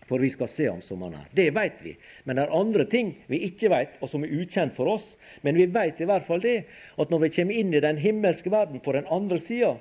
[0.08, 1.28] For vi skal se ham som han er.
[1.32, 1.94] Det vet vi.
[2.24, 5.06] Men det er andre ting vi ikke vet, og som er ukjent for oss.
[5.40, 6.58] Men vi vet i hvert fall det,
[7.00, 9.74] at når vi kommer inn i den himmelske verden på den andre sida,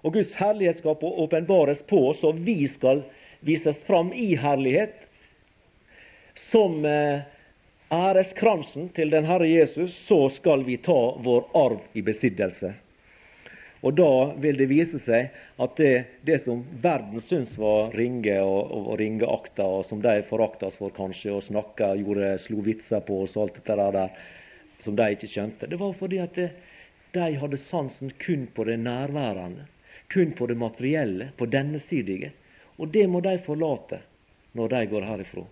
[0.00, 3.04] og Guds herlighet skal åpenbares på oss, og vi skal
[3.46, 4.96] vises fram i herlighet.
[6.50, 7.22] Som eh,
[7.92, 12.72] æreskransen til den Herre Jesus, så skal vi ta vår arv i besittelse.
[13.80, 14.10] Og da
[14.42, 15.92] vil det vise seg at det,
[16.28, 20.92] det som verden syns var ringe og, og, og ringeakta, og som de forakta for
[20.96, 24.22] kanskje, og snakka, gjorde, slo vitser på oss og alt dette der,
[24.84, 26.50] som de ikke skjønte, det var fordi at det,
[27.16, 29.66] de hadde sansen kun på det nærværende
[30.12, 32.32] kun på det materielle, på denne sidige.
[32.76, 34.00] Og det må de forlate
[34.58, 35.44] når de går herifra.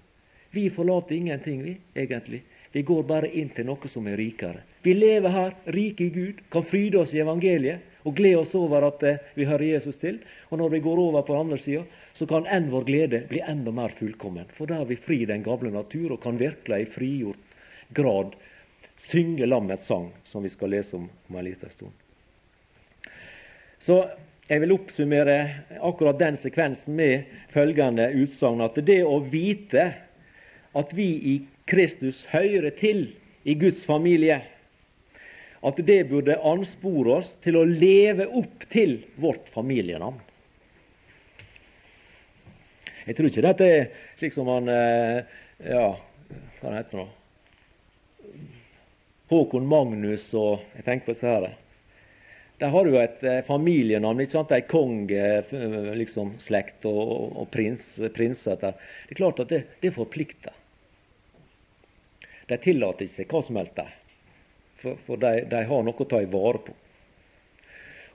[0.50, 2.42] Vi forlater ingenting, vi, egentlig.
[2.72, 4.64] Vi går bare inn til noe som er rikere.
[4.84, 8.84] Vi lever her, rike i Gud, kan fryde oss i evangeliet og glede oss over
[8.88, 10.20] at eh, vi hører Jesus til.
[10.52, 13.72] Og når vi går over på andre sida, så kan enn vår glede bli enda
[13.74, 14.48] mer fullkommen.
[14.56, 17.58] For da er vi fri den gamle natur og kan virkelig i frigjort
[17.96, 18.36] grad
[19.08, 21.92] synge lammets sang, som vi skal lese om om en liten stund.
[23.78, 24.02] Så
[24.48, 25.38] jeg vil oppsummere
[25.84, 29.84] akkurat den sekvensen med følgende utsagn at det å vite
[30.76, 31.34] at vi i
[31.68, 33.10] Kristus hører til
[33.44, 34.40] i Guds familie,
[35.58, 40.20] at det burde anspore oss til å leve opp til vårt familienavn.
[43.08, 43.86] Jeg tror ikke dette er
[44.20, 45.22] slik som han eh,
[45.64, 45.86] Ja,
[46.60, 47.06] hva heter det nå?
[49.32, 51.48] Håkon Magnus og Jeg tenker på disse her.
[52.60, 54.20] Der har du et eh, familienavn.
[54.20, 54.52] ikke sant?
[54.52, 56.34] Ei kongeslekt liksom,
[56.90, 58.60] og, og prins, prinser.
[58.60, 58.74] Det
[59.08, 60.57] er klart at det, det forplikter.
[62.48, 63.94] De tillater ikke seg hva som helst der.
[64.78, 66.74] For, for de, de, har noe å ta i vare på.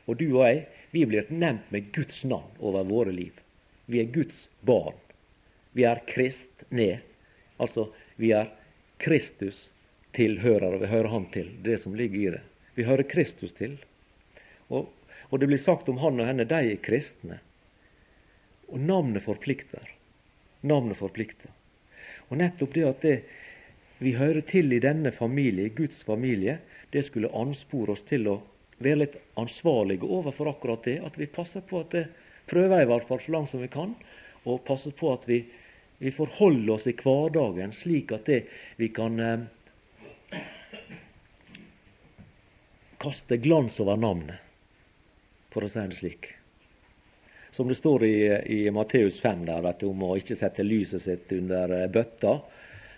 [0.08, 3.36] Og du og jeg, vi blir nevnt med Guds navn over våre liv.
[3.86, 4.98] Vi er Guds barn.
[5.76, 7.00] Vi er kristne.
[7.62, 8.50] Altså, vi er
[9.04, 9.68] Kristus
[10.14, 12.44] tilhører, og Vi hører Han til, det som ligger i det.
[12.76, 13.78] Vi hører Kristus til.
[14.70, 14.90] Og,
[15.30, 17.40] og, det blir sagt om han og henne de er kristne.
[18.70, 19.90] Og navnet forplikter.
[20.62, 21.52] Navnet forplikter.
[22.30, 23.16] Og nettopp det at det,
[24.04, 26.60] vi hører til i denne familie, Guds familie,
[26.94, 28.38] det skulle anspore oss til å
[28.84, 31.00] være litt ansvarlige overfor akkurat det.
[31.08, 32.06] At vi passer på at det
[32.50, 33.96] prøver i hvert fall så langt som vi kan,
[34.44, 35.40] og passer på at vi,
[36.04, 38.44] vi forholder oss i hverdagen slik at det,
[38.78, 40.42] vi kan eh,
[43.04, 44.40] kaste glans over navnet
[45.54, 46.32] for å si det slik.
[47.54, 48.16] Som det står i,
[48.50, 52.40] i Matteus 5 der, du, om å ikke sette lyset sitt under eh, bøtta,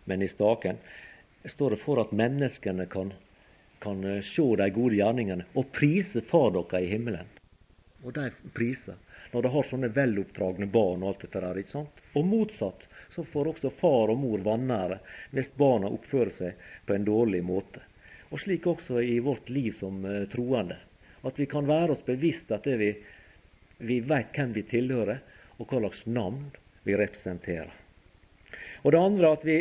[0.06, 0.78] men i staken.
[1.46, 3.14] Står det for at menneskene kan,
[3.84, 7.30] kan eh, se de gode gjerningene og prise Far dere i himmelen.
[8.06, 8.98] Og de priser
[9.36, 11.58] når de har sånne veloppdragne barn og alt dette der.
[11.60, 12.02] ikke sant?
[12.16, 15.00] Og motsatt så får også far og mor vanære
[15.36, 17.82] hvis barna oppfører seg på en dårlig måte.
[18.32, 20.78] Og slik også i vårt liv som uh, troende.
[21.28, 22.94] At vi kan være oss bevisst at vi,
[23.78, 25.20] vi vet hvem vi tilhører,
[25.58, 26.50] og hva slags navn
[26.84, 27.72] vi representerer.
[28.84, 29.58] Og det andre at vi,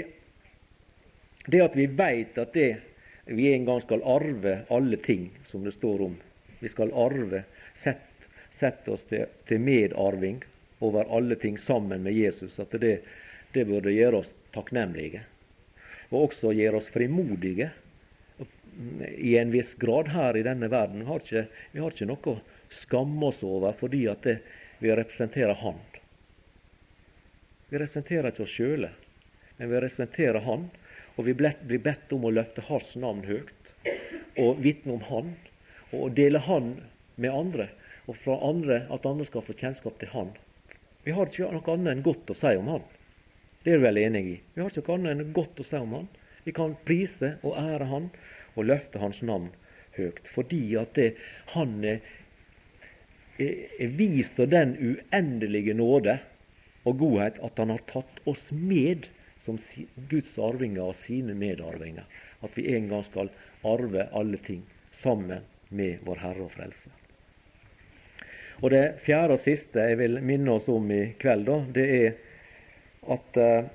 [1.47, 2.77] det at vi veit at det,
[3.25, 6.17] vi en gang skal arve alle ting, som det står om.
[6.61, 10.43] Vi skal arve, sette, sett oss til, til, medarving
[10.85, 12.59] over alle ting sammen med Jesus.
[12.61, 12.99] At det,
[13.53, 15.25] det burde gjøre oss takknemlige.
[16.13, 17.71] Og også gjøre oss frimodige
[19.17, 21.03] i en viss grad her i denne verden.
[21.03, 22.39] Vi har ikke, vi har ikke noe å
[22.75, 24.39] skamme oss over fordi at det,
[24.83, 25.79] vi representerer Han.
[27.71, 28.91] Vi representerer ikke oss sjøle,
[29.59, 30.69] men vi representerer Han.
[31.17, 33.71] Og vi blir bedt om å løfte Hans navn høyt
[34.41, 35.35] og vitne om Han.
[35.95, 36.75] Og dele Han
[37.17, 37.69] med andre,
[38.11, 40.35] og fra andre at andre skal få kjennskap til Han.
[41.05, 42.85] Vi har ikke noe annet enn godt å si om Han.
[43.65, 44.37] Det er du vel enig i?
[44.55, 46.09] Vi har ikke noe annet enn godt å si om Han.
[46.45, 48.11] Vi kan prise og ære Han
[48.55, 49.53] og løfte Hans navn
[49.97, 50.21] høyt.
[50.35, 51.15] Fordi at det,
[51.55, 52.01] han er,
[53.39, 56.19] er, vist av den uendelige nåde
[56.85, 59.09] og godhet at Han har tatt oss med
[59.45, 59.59] som
[60.11, 62.05] Guds arvinger og sine medarvinger.
[62.43, 63.31] At vi en gang skal
[63.65, 64.65] arve alle ting
[65.03, 66.93] sammen med vår Herre og Frelser.
[68.63, 72.13] Og Det fjerde og siste jeg vil minne oss om i kveld, da, det er
[73.13, 73.67] at uh,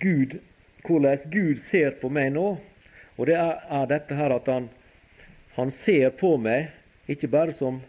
[0.00, 0.38] Gud,
[0.86, 2.48] hvordan Gud ser på meg nå.
[3.16, 4.68] Og det er, er dette her at han,
[5.56, 6.68] han, ser på meg
[7.10, 7.80] ikke bare som,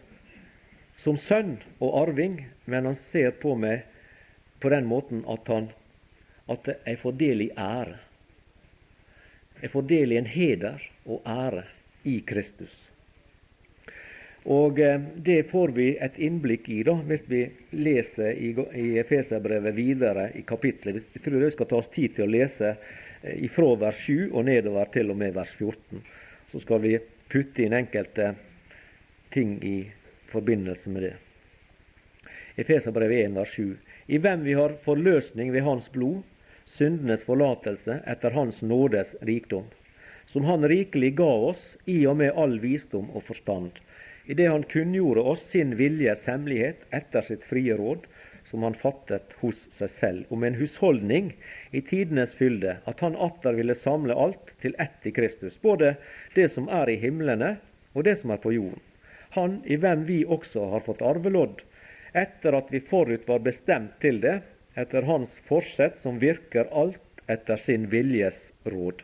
[0.98, 3.84] som sønn og arving, men han ser på meg
[4.60, 5.70] på den måten at, han,
[6.50, 7.98] at jeg får del i ære.
[9.60, 11.66] Jeg får del i en heder og ære
[12.08, 12.72] i Kristus.
[14.44, 17.42] Og eh, Det får vi et innblikk i da, hvis vi
[17.76, 18.54] leser i,
[18.98, 21.02] Efeserbrevet videre i kapitlet.
[21.14, 22.74] Jeg tror det skal ta oss tid til å lese
[23.36, 26.00] ifra vers 7 og nedover til og med vers 14.
[26.52, 26.96] Så skal vi
[27.28, 28.32] putte inn enkelte
[29.34, 29.84] ting i
[30.32, 31.14] forbindelse med det.
[32.56, 33.76] Efeserbrevet 1, vers 7.
[34.08, 36.22] I hvem vi har forløsning ved Hans blod,
[36.76, 39.66] syndenes forlatelse etter Hans nådes rikdom,
[40.26, 43.82] som Han rikelig ga oss i og med all visdom og forstand
[44.30, 48.04] idet han kunngjorde oss sin viljes hemmelighet etter sitt frie råd,
[48.46, 51.32] som han fattet hos seg selv, om en husholdning
[51.74, 55.96] i tidenes fylde, at han atter ville samle alt til ett i Kristus, både
[56.36, 57.56] det som er i himlene
[57.94, 58.82] og det som er på jorden.
[59.34, 61.62] Han i hvem vi også har fått arvelodd,
[62.14, 64.40] etter at vi forut var bestemt til det,
[64.74, 69.02] etter hans forsett som virker alt etter sin viljes råd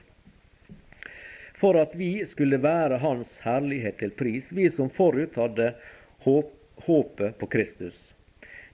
[1.57, 5.73] for at vi skulle være Hans herlighet til pris, vi som forut hadde
[6.27, 6.53] håp,
[6.85, 7.97] håpet på Kristus.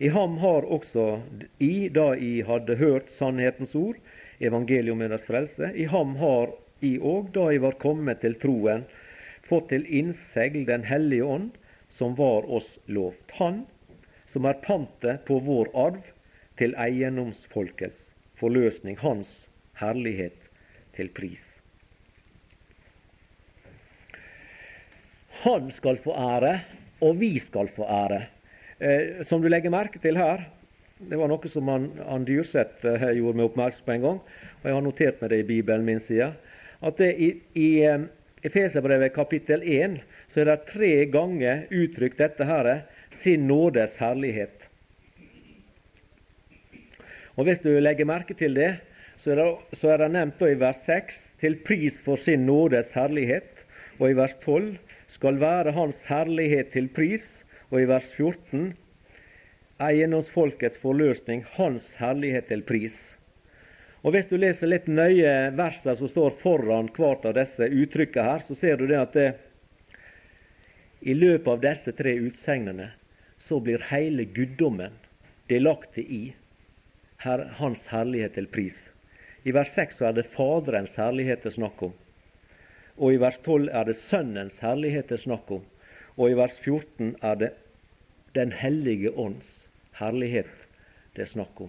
[0.02, 1.20] I ham har også
[1.62, 4.00] I, da I hadde hørt sannhetens ord,
[4.40, 6.50] evangelium med deres frelse, i ham har
[6.82, 8.82] I òg, da I var kommet til troen,
[9.46, 11.52] fått til innsegl Den hellige ånd,
[11.88, 13.30] som var oss lovt.
[13.38, 13.62] Han
[14.32, 16.02] som er pantet på vår arv
[16.60, 19.30] til eiendomsfolkets forløsning, hans
[19.80, 20.36] herlighet
[20.96, 21.44] til pris.
[25.42, 26.60] Han skal få ære,
[27.02, 28.24] og vi skal få ære.
[28.78, 30.44] Eh, som du legger merke til her,
[31.10, 34.20] det var noe som han, han Dyrseth eh, gjorde meg oppmerksom på en gang,
[34.60, 36.32] og jeg har notert meg det i Bibelen min side,
[36.82, 38.04] at det i, i eh,
[38.42, 42.70] Efeserbrevet kapittel 1 så er det tre ganger uttrykt dette her,
[43.22, 44.61] sin nådes herlighet.
[47.36, 48.76] Og Hvis du legger merke til det,
[49.22, 53.64] så er det, nevnt i vers 6 til pris for sin nådes herlighet,
[54.00, 54.74] og i vers 12
[55.08, 58.72] skal være Hans herlighet til pris, og i vers 14
[59.82, 63.16] eiendomsfolkets forløsning, Hans herlighet til pris.
[64.02, 68.44] Og Hvis du leser litt nøye versene som står foran hvert av disse uttrykkene her,
[68.44, 69.28] så ser du det at det,
[71.02, 72.92] i løpet av disse tre utsegnene
[73.42, 74.94] så blir hele guddommen
[75.50, 76.22] delaktig i
[77.22, 78.78] her, Hans herlighet til pris.
[79.44, 81.92] I vers 6 så er det Faderens herlighet det er snakk om.
[82.98, 85.62] Og i vers 12 er det Sønnens herlighet det er snakk om.
[86.18, 87.52] Og i vers 14 er det
[88.34, 90.48] Den hellige ånds herlighet
[91.16, 91.68] det er snakk om.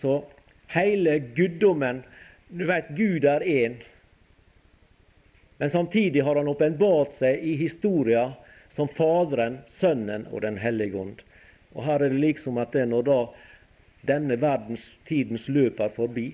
[0.00, 0.24] Så
[0.74, 2.02] hele guddommen
[2.48, 3.74] Du vet, Gud er én.
[5.58, 8.32] Men samtidig har han åpenbart seg i historia
[8.72, 11.20] som Faderen, Sønnen og Den hellige ånd.
[11.74, 13.18] Og her er det liksom at det når da
[14.06, 16.28] denne verdens tidens løp er forbi,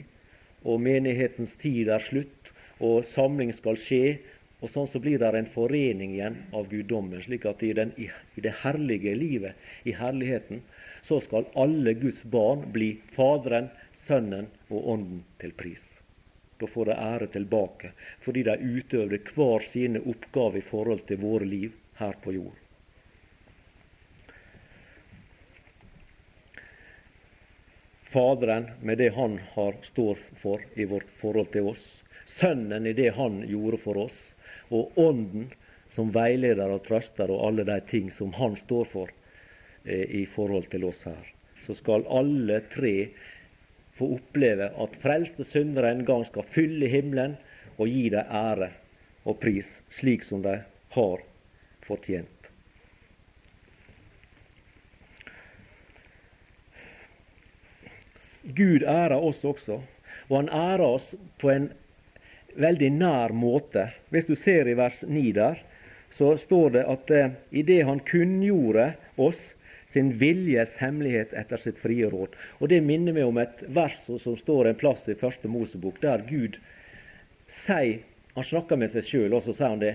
[0.65, 2.51] og menighetens tid er slutt,
[2.81, 4.19] og samling skal skje.
[4.65, 7.21] Og sånn så blir det en forening igjen av guddommen.
[7.21, 8.09] Slik at i, den, i,
[8.41, 10.63] det herlige livet, i herligheten,
[11.05, 13.69] så skal alle Guds barn bli Faderen,
[14.07, 15.85] Sønnen og Ånden til pris.
[16.61, 17.93] Da får de ære tilbake,
[18.25, 22.64] fordi de utøvde hver sine oppgaver i forhold til våre liv her på jord.
[28.15, 31.83] Faderen med det han har, står for i vårt forhold til oss.
[32.39, 34.19] Sønnen i det han gjorde for oss,
[34.71, 35.49] og Ånden
[35.97, 39.11] som veileder og trøster og alle de ting som han står for
[39.83, 41.27] eh, i forhold til oss her.
[41.67, 42.95] Så skal alle tre
[43.99, 47.35] få oppleve at frelste syndere en gang skal fylle himmelen
[47.79, 48.71] og gi dem ære
[49.25, 50.61] og pris, slik som de
[50.95, 51.27] har
[51.83, 52.34] fortjent.
[58.45, 59.81] Gud ærer oss også,
[60.29, 61.71] og han ærer oss på en
[62.61, 63.89] veldig nær måte.
[64.13, 65.63] Hvis du ser i vers 9 der,
[66.15, 69.41] så står det at eh, idet han kunngjorde oss
[69.91, 72.35] sin viljes hemmelighet etter sitt frie råd.
[72.61, 76.25] Og Det minner meg om et vers som står en plass i Første Mosebok, der
[76.29, 76.59] Gud
[77.49, 78.03] sier
[78.35, 79.93] Han snakker med seg sjøl, og så sier han det.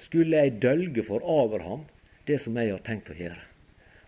[0.00, 1.82] Skulle jeg dølge for Abraham
[2.24, 3.42] det som jeg har tenkt å gjøre?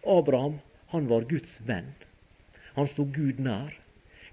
[0.08, 0.54] Abraham
[0.94, 1.90] han var Guds venn.
[2.76, 3.74] Han sto Gud nær.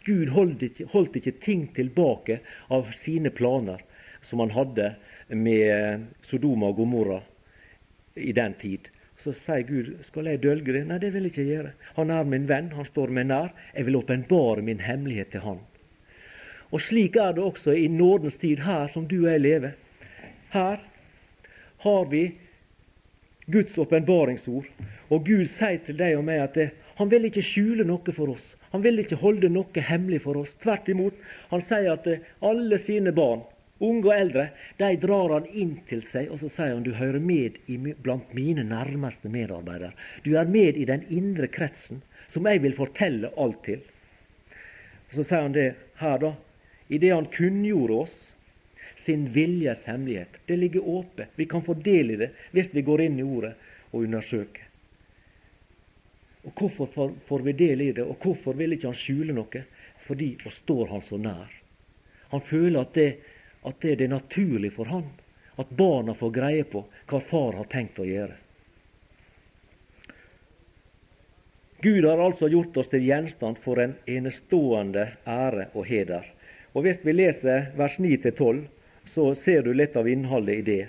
[0.06, 2.42] Gud holdt ikke, holdt ikke ting tilbake
[2.74, 3.84] av sine planer
[4.28, 4.94] som han hadde
[5.32, 7.22] med Sodoma og Gomorra
[8.16, 8.90] i den tid.
[9.24, 10.84] Så sier Gud skal jeg dølge det?
[10.90, 11.72] Nei, det vil jeg ikke gjøre.
[11.96, 13.54] Han er min venn, han står meg nær.
[13.72, 15.62] Jeg vil åpenbare min hemmelighet til han.
[16.74, 19.76] Og slik er det også i nådens tid, her som du og jeg lever.
[20.52, 20.84] Her
[21.86, 22.24] har vi
[23.52, 24.68] Guds åpenbaringsord.
[25.10, 26.70] Og Gud sier til deg og meg at det,
[27.00, 28.46] han vil ikke skjule noe for oss.
[28.74, 30.54] Han vil ikke holde noe hemmelig for oss.
[30.64, 31.18] Tvert imot.
[31.50, 32.08] Han sier at
[32.46, 33.44] alle sine barn,
[33.84, 34.48] unge og eldre,
[34.80, 38.34] de drar han inn til seg, og så sier han du hører med i, blant
[38.38, 39.94] mine nærmeste medarbeidere.
[40.26, 42.02] Du er med i den indre kretsen
[42.34, 43.84] som jeg vil fortelle alt til.
[45.10, 45.70] Og Så sier han det
[46.00, 46.34] her, da
[46.94, 48.18] i det han kunngjorde oss
[49.04, 50.30] sin viljes hemmelighet.
[50.46, 51.30] Det ligger åpent.
[51.36, 53.56] Vi kan få del i det hvis vi går inn i ordet
[53.92, 54.63] og undersøker.
[56.44, 59.64] Og Hvorfor får vi del i det, og hvorfor vil ikke han skjule noe?
[60.04, 61.52] Fordi og står han så nær.
[62.34, 63.10] Han føler at det,
[63.64, 65.06] at det er naturlig for han
[65.62, 68.36] at barna får greie på hva far har tenkt å gjøre.
[71.84, 76.24] Gud har altså gjort oss til gjenstand for en enestående ære og heder.
[76.74, 78.64] Og Hvis vi leser vers 9-12,
[79.14, 80.86] så ser du litt av innholdet i det.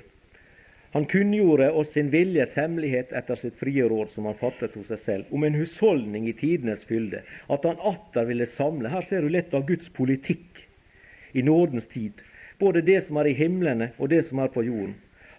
[0.94, 5.00] Han kunngjorde oss sin viljes hemmelighet etter sitt frie råd, som han fattet hos seg
[5.02, 8.92] selv, om en husholdning i tidenes fylde, at han atter ville samle.
[8.92, 10.60] Her ser du litt av Guds politikk
[11.34, 12.22] i nådens tid.
[12.62, 14.94] Både det som er i himlene, og det som er på jorden.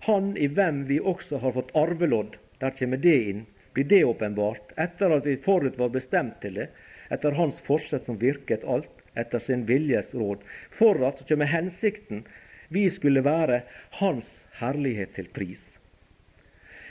[0.10, 4.76] Han i hvem vi også har fått arvelodd, der kommer det inn, blir det åpenbart,
[4.76, 6.68] etter at vi forut var bestemt til det,
[7.16, 10.44] etter Hans forsett som virket alt, etter sin viljes råd,
[10.76, 12.28] for at, så kommer hensikten,
[12.68, 13.62] vi skulle være
[14.00, 15.62] Hans herlighet til pris.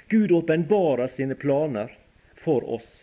[0.08, 1.92] Gud åpenbarer sine planer
[2.36, 3.00] for oss.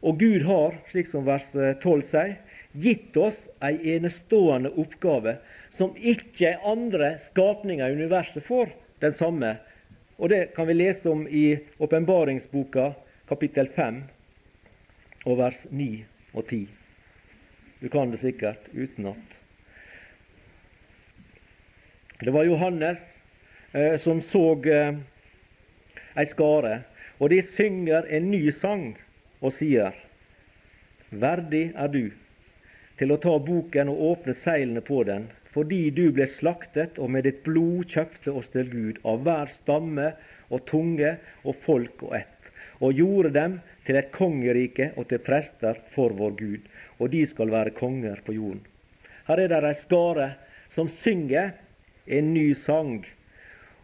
[0.00, 2.36] Og Gud har, slik som vers 12 sier,
[2.72, 5.36] gitt oss ei enestående oppgave
[5.74, 8.70] som ikke andre skapninger i universet får
[9.00, 9.56] den samme.
[10.16, 12.92] Og Det kan vi lese om i åpenbaringsboka
[13.28, 14.02] kapittel 5
[15.26, 16.66] og vers 9 og 10.
[17.80, 19.39] Du kan det sikkert utenat.
[22.20, 23.20] Det var Johannes
[23.72, 24.94] eh, som så eh,
[26.20, 26.82] ei skare,
[27.18, 28.90] og de synger en ny sang
[29.40, 29.96] og sier:"
[31.10, 32.10] Verdig er du
[33.00, 37.24] til å ta boken og åpne seilene på den, fordi du ble slaktet og med
[37.26, 40.12] ditt blod kjøpte oss til Gud av hver stamme
[40.50, 42.52] og tunge og folk og ett,
[42.84, 43.56] og gjorde dem
[43.88, 48.36] til et kongerike og til prester for vår Gud og de skal være konger på
[48.36, 48.62] jorden.
[49.26, 50.28] Her er det ei skare
[50.74, 51.54] som synger
[52.06, 53.04] en ny sang,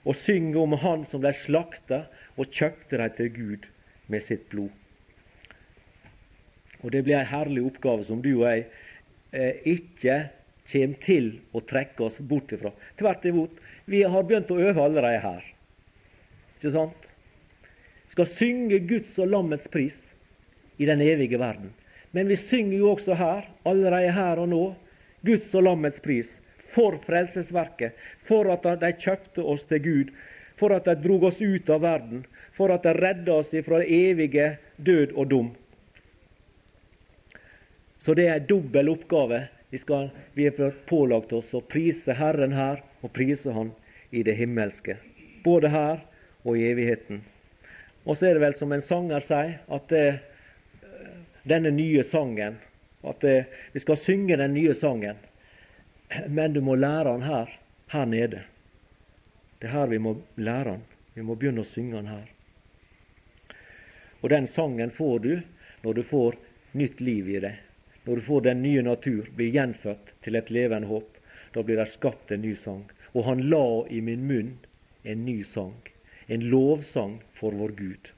[0.07, 2.05] og synge om Han som ble slakta
[2.37, 3.69] og kjøpte dem til Gud
[4.13, 4.71] med sitt blod.
[6.85, 8.67] Og Det blir ei herlig oppgave som du og jeg
[9.33, 10.19] eh, ikke
[10.71, 12.73] kommer til å trekke oss bort ifra.
[12.99, 15.45] Tvert imot, vi har begynt å øve allerede her.
[16.59, 17.09] Ikke sant?
[18.13, 19.99] Skal synge Guds og lammets pris
[20.79, 21.73] i den evige verden.
[22.13, 24.65] Men vi synger jo også her, allerede her og nå,
[25.27, 26.37] Guds og lammets pris
[26.77, 27.97] for frelsesverket,
[28.29, 30.15] for at de kjøpte oss til Gud,
[30.61, 32.25] for at de drog oss ut av verden,
[32.57, 35.49] for at de redda oss fra det evige død og dom.
[38.05, 39.47] Så det er en dobbel oppgave.
[39.73, 43.73] Vi, skal, vi er pålagt oss å prise Herren her og prise Han
[44.15, 44.95] i det himmelske.
[45.43, 46.05] Både her
[46.45, 47.25] og i evigheten.
[48.07, 50.05] Og så er det vel som en sanger sier, at det,
[51.51, 52.61] denne nye sangen.
[53.03, 55.19] At det, eh, vi skal synge den nye sangen.
[56.29, 57.59] Men du må lære han her,
[57.93, 58.43] her nede.
[59.59, 60.83] Det er her vi må lære han.
[61.15, 62.27] Vi må begynne å synge han her.
[64.21, 65.33] Og den sangen får du
[65.83, 66.37] når du får
[66.77, 67.63] nytt liv i deg.
[68.05, 71.09] Når du får den nye natur, blir gjenfødt til et levende håp.
[71.55, 72.85] Da blir det skapt en ny sang.
[73.15, 74.53] Og han la i min munn
[75.03, 75.75] en ny sang.
[76.27, 78.11] En lovsang for vår Gud.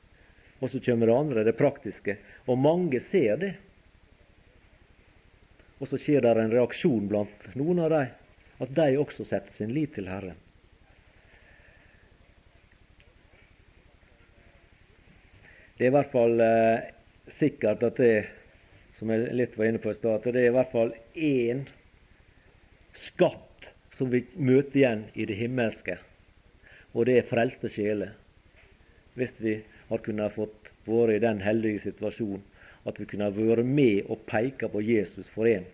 [0.58, 2.16] Og så kommer det andre, det praktiske.
[2.46, 3.52] Og mange ser det.
[5.78, 8.12] Og så skjer det en reaksjon blant noen av dem,
[8.58, 10.38] at de også setter sin lit til Herren.
[15.78, 16.88] Det er i hvert fall eh,
[17.30, 18.14] sikkert at det,
[18.98, 21.62] som jeg litt var inne på i stad, at det er i hvert fall én
[22.98, 25.94] skatt som vi møter igjen i det himmelske,
[26.94, 28.16] og det er frelste sjeler.
[29.14, 29.54] Hvis vi
[29.88, 32.42] har kunnet fått være i den heldige situasjonen
[32.86, 35.66] at vi kunne vært med og peke på Jesus for en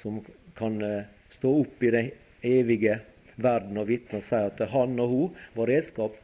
[0.00, 0.22] som
[0.56, 2.10] kan eh, stå opp i den
[2.46, 3.00] evige
[3.36, 6.16] verden og vitne og si at han og hun var redskap,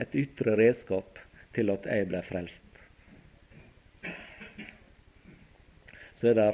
[0.00, 1.20] et ytre redskap
[1.56, 2.70] til at jeg ble frelst.
[6.20, 6.50] så er det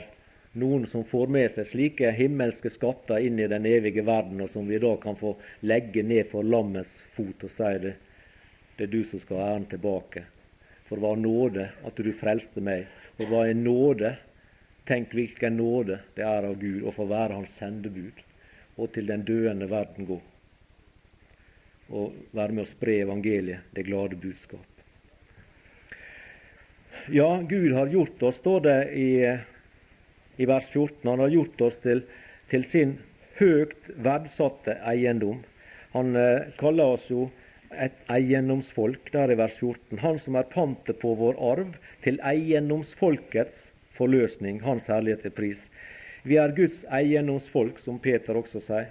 [0.57, 4.69] noen som får med seg slike himmelske skatter inn i den evige verden, og som
[4.71, 5.35] vi da kan få
[5.67, 7.97] legge ned for lammets fot og si det,
[8.79, 10.23] det er du som skal ha æren tilbake.
[10.87, 12.87] For det var nåde at du frelste meg.
[13.17, 14.13] Og det var en nåde.
[14.87, 18.23] Tenk hvilken nåde det er av Gud å få være hans sendebud
[18.77, 20.21] og til den døende verden gå.
[21.97, 24.63] Og være med å spre evangeliet, det glade budskap.
[27.11, 29.11] Ja, Gud har gjort oss, står det i
[30.37, 31.11] i vers 14.
[31.11, 32.03] Han har gjort oss til,
[32.51, 32.97] til sin
[33.41, 35.43] høyt verdsatte eiendom.
[35.95, 37.29] Han eh, kaller oss jo
[37.73, 39.99] et eiendomsfolk der i vers 14.
[39.99, 45.63] Han som er pantet på vår arv, til eiendomsfolkets forløsning, hans herlighet til pris.
[46.27, 48.91] Vi er Guds eiendomsfolk, som Peter også sier.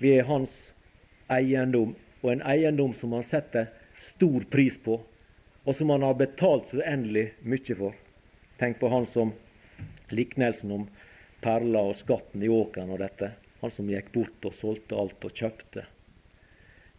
[0.00, 0.52] Vi er hans
[1.32, 3.68] eiendom, og en eiendom som han setter
[4.10, 4.98] stor pris på,
[5.64, 7.96] og som han har betalt så uendelig mye for.
[8.60, 9.32] Tenk på han som
[10.12, 10.88] liknelsen om
[11.44, 13.32] perla og skatten i åkeren og dette.
[13.60, 15.84] Han som gikk bort og solgte alt og kjøpte.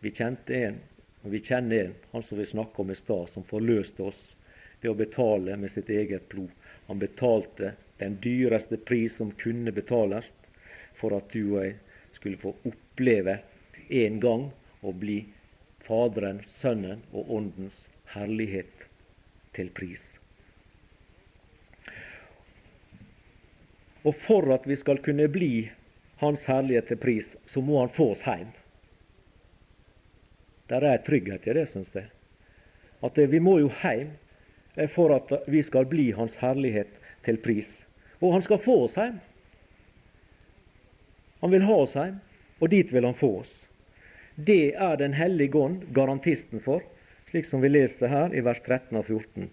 [0.01, 0.79] Vi kjente en,
[1.21, 4.21] og vi kjenner en, han som vi snakka om i stad, som forløste oss
[4.81, 6.49] ved å betale med sitt eget blod.
[6.87, 10.31] Han betalte den dyreste pris som kunne betales
[10.97, 11.75] for at du og jeg
[12.17, 13.37] skulle få oppleve
[14.01, 14.49] en gang
[14.81, 15.21] å bli
[15.81, 17.77] Faderen, Sønnen og Åndens
[18.13, 18.85] herlighet
[19.57, 20.03] til pris.
[24.05, 25.69] Og for at vi skal kunne bli
[26.21, 28.49] Hans herlighet til pris, så må Han få oss hjem.
[30.71, 32.07] Der er trygghet i det, syns jeg.
[33.03, 34.13] At vi må jo hjem
[34.93, 36.93] for at vi skal bli Hans herlighet
[37.25, 37.81] til pris.
[38.21, 39.17] Og Han skal få oss hjem.
[41.41, 42.21] Han vil ha oss hjem,
[42.61, 43.51] og dit vil Han få oss.
[44.35, 46.85] Det er Den hellige ånd garantisten for,
[47.29, 49.49] slik som vi leser her i vers 13 og 14.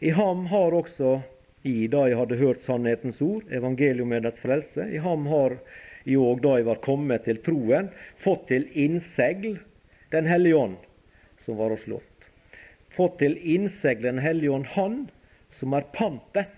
[0.00, 1.20] I ham har også
[1.66, 4.84] i da jeg hadde hørt sannhetens ord, evangelium med dets frelse.
[4.92, 5.56] I ham har
[6.04, 7.88] jeg òg, da jeg var kommet til troen,
[8.22, 9.56] fått til innsegl
[10.16, 10.76] Den hellige ånd,
[11.44, 12.28] som var oss lovt.
[12.96, 14.96] Få til innsegl Den hellige ånd, Han
[15.52, 16.52] som er pantet,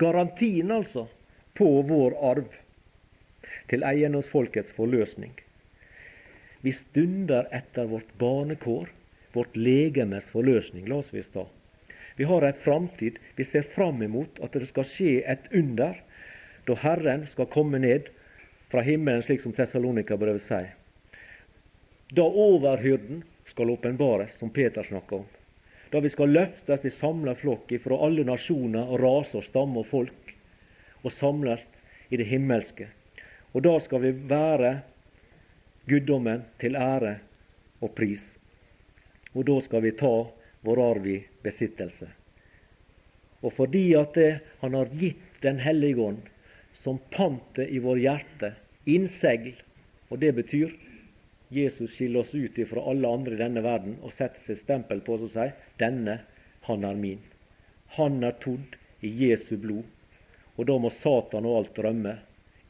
[0.00, 1.06] garantien altså,
[1.56, 2.48] på vår arv,
[3.72, 5.32] til eiendomsfolkets forløsning.
[6.60, 8.90] Vi stunder etter vårt barnekår,
[9.32, 11.46] vårt legemes forløsning, la oss visst da.
[12.20, 13.16] Vi har ei framtid.
[13.36, 15.96] Vi ser fram imot at det skal skje et under
[16.68, 18.10] da Herren skal komme ned
[18.70, 20.74] fra himmelen, slik som Tessalonika-brevet sier.
[22.10, 25.26] Da overhyrden skal åpenbares, som Peter snakka om.
[25.90, 29.86] Da vi skal løftes i samla flokk fra alle nasjoner og raser og stammer og
[29.86, 30.34] folk,
[31.02, 31.66] og samles
[32.10, 32.88] i det himmelske.
[33.54, 34.72] Og da skal vi være
[35.90, 37.16] guddommen til ære
[37.80, 38.22] og pris.
[39.34, 40.14] Og da skal vi ta
[40.66, 42.10] vår arv i besittelse.
[43.42, 46.26] Og fordi at det, Han har gitt Den hellige ånd
[46.74, 48.54] som pantet i vår hjerte,
[48.84, 49.54] innsegl,
[50.10, 50.74] og det betyr
[51.50, 55.16] Jesus skiller oss ut fra alle andre i denne verden og setter sitt stempel på
[55.16, 56.20] oss og sier denne,
[56.68, 57.22] han er min.
[57.96, 59.86] Han er todd i Jesu blod.
[60.56, 62.18] Og da må Satan og alt rømme.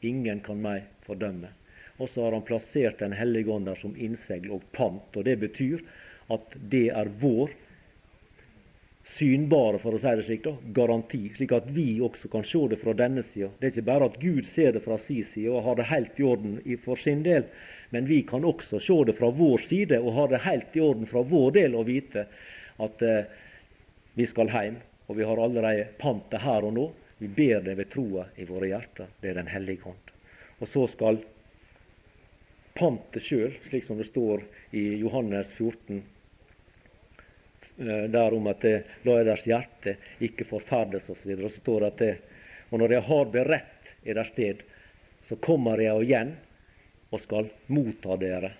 [0.01, 1.51] Ingen kan meg fordømme.
[2.01, 5.13] Og så har han plassert Den hellige ånd der som innsegl og pant.
[5.13, 5.83] Og det betyr
[6.33, 7.53] at det er vår
[9.11, 12.79] synbare, for å si det slik, da, garanti, slik at vi også kan se det
[12.81, 13.49] fra denne sida.
[13.59, 16.19] Det er ikke bare at Gud ser det fra sin side og har det helt
[16.19, 16.55] i orden
[16.85, 17.47] for sin del,
[17.91, 21.09] men vi kan også se det fra vår side og ha det helt i orden
[21.09, 22.25] fra vår del og vite
[22.81, 23.27] at eh,
[24.15, 24.79] vi skal hjem.
[25.11, 26.85] Og vi har allerede pantet her og nå.
[27.19, 29.09] Vi ber det ved troa i våre hjerter.
[29.19, 30.13] Det er Den hellige hånd.
[30.63, 31.19] Og så skal
[32.79, 34.45] pantet sjøl, slik som det står
[34.77, 36.20] i Johannes 14, Eh,
[37.77, 38.63] der om at
[39.07, 41.33] la deres hjerte ikke forferdes osv.
[41.37, 42.13] Og, så står det at det,
[42.69, 44.63] og når jeg har beredt deres sted,
[45.27, 46.35] så kommer jeg igjen
[47.11, 48.53] og skal motta dere.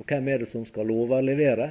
[0.00, 1.70] Og hvem er det som skal overlevere?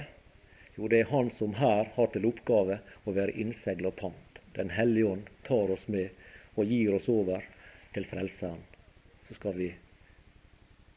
[0.77, 4.41] Jo, det er Han som her har til oppgave å være innsegl og pant.
[4.55, 6.09] Den hellige ånd tar oss med
[6.55, 7.43] og gir oss over
[7.93, 8.61] til Frelseren.
[9.27, 9.73] Så skal vi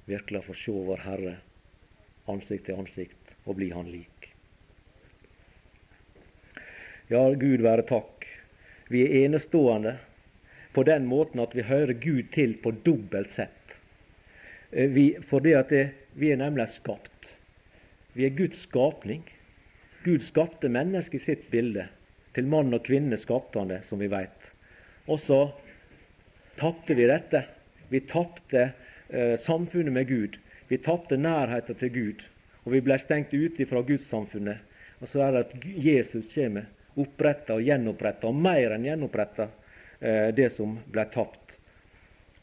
[0.07, 1.37] virkelig få se vår Herre
[2.31, 4.12] ansikt til ansikt og bli Han lik.
[7.13, 8.25] Ja, Gud være takk.
[8.89, 9.99] Vi er enestående
[10.73, 13.75] på den måten at vi hører Gud til på dobbelt sett.
[14.71, 15.05] Eh, vi,
[15.45, 15.83] det at det,
[16.17, 17.29] vi er nemlig skapt.
[18.17, 19.27] Vi er Guds skapning.
[20.07, 21.85] Gud skapte mennesket i sitt bilde.
[22.33, 24.51] Til mann og kvinne skapte han det, som vi veit.
[25.05, 25.45] Og så
[26.57, 27.45] tapte vi dette.
[27.93, 28.71] Vi tapte
[29.11, 30.41] eh, samfunnet med Gud.
[30.73, 32.29] Vi tapte nærheten til Gud.
[32.65, 34.65] Og vi ble stengt ute fra Gudssamfunnet.
[35.03, 39.49] Og så er det at Jesus kommer oppretta og gjenoppretta, og mer enn gjenoppretta,
[40.01, 41.57] eh, det som ble tapt.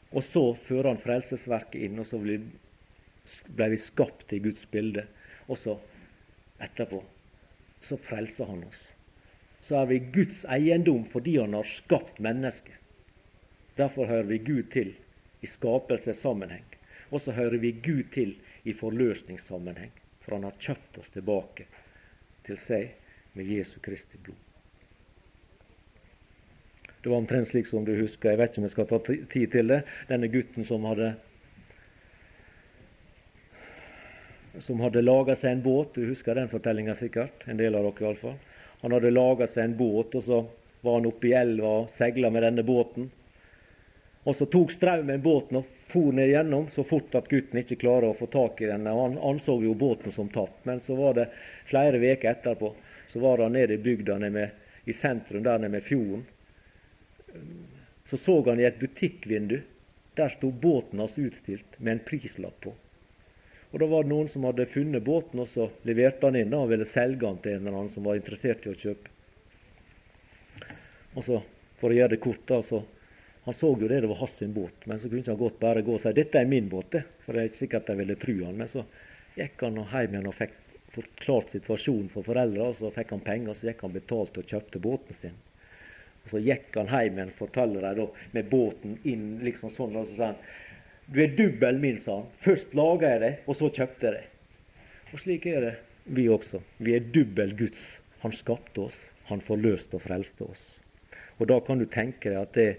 [0.09, 2.39] Og så fører han frelsesverket inn, og så ble,
[3.69, 5.05] vi skapt i Guds bilde.
[5.47, 5.77] Og så
[6.59, 7.03] etterpå
[7.85, 8.81] så frelser han oss.
[9.61, 12.75] Så er vi Guds eiendom fordi han har skapt mennesket.
[13.77, 14.95] Derfor hører vi Gud til
[15.41, 16.65] i skapelsessammenheng.
[17.11, 18.35] Og så hører vi Gud til
[18.67, 19.91] i forløsningssammenheng.
[20.21, 21.65] For han har kjøpt oss tilbake
[22.47, 22.89] til seg
[23.39, 24.35] med Jesu Kristi blod.
[27.01, 29.51] Det var omtrent slik som du husker, jeg vet ikke om jeg skal ta tid
[29.53, 31.13] til det, denne gutten som hadde
[34.59, 35.93] som hadde laga seg en båt.
[35.95, 37.45] Du husker den fortellinga sikkert?
[37.47, 38.35] En del av dere iallfall.
[38.81, 40.41] Han hadde laga seg en båt, og så
[40.83, 43.07] var han oppe i elva og seila med denne båten.
[44.27, 48.11] Og så tok strømmen båten og for ned gjennom så fort at gutten ikke klarer
[48.11, 48.91] å få tak i den.
[48.91, 50.59] Han anså jo båten som tapt.
[50.67, 51.29] Men så var det
[51.71, 52.75] flere uker etterpå
[53.11, 54.49] så var han nede i bygda nede
[54.85, 56.25] i sentrum der nede med fjorden.
[58.09, 59.59] Så så han i et butikkvindu.
[60.15, 62.73] Der sto båten hans utstilt med en prislapp på.
[63.71, 66.71] Og Da var det noen som hadde funnet båten, og så leverte han inn og
[66.71, 69.11] ville selge den til en eller annen som var interessert i å kjøpe.
[71.15, 71.41] Og så,
[71.79, 72.81] For å gjøre det kort, da, så
[73.45, 75.81] han så jo det, det var hans sin båt, men så kunne han godt bare
[75.81, 77.03] gå og si 'dette er min båt', det.
[77.23, 78.57] for det er ikke sikkert de ville tro han.
[78.57, 78.83] Men så
[79.37, 80.57] gikk han hjem igjen og fikk
[80.93, 85.19] forklart situasjonen for foreldra, så fikk han penger, så gikk han betalt og kjøpte båten
[85.21, 85.37] sin.
[86.23, 90.17] Og Så gikk han hjem igjen, forteller de med båten inn liksom sånn, og så
[90.17, 90.41] sa han
[91.09, 92.27] du er dubbel min, sa han.
[92.45, 94.25] Først laga jeg det, og så kjøpte jeg det.
[95.09, 95.71] Og slik er det
[96.13, 96.59] vi også.
[96.77, 97.95] Vi er dubbel Guds.
[98.21, 100.61] Han skapte oss, han forløste og frelste oss.
[101.39, 102.69] Og da kan du tenke deg at det,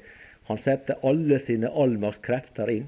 [0.47, 2.87] han setter alle sine allmaktskrefter inn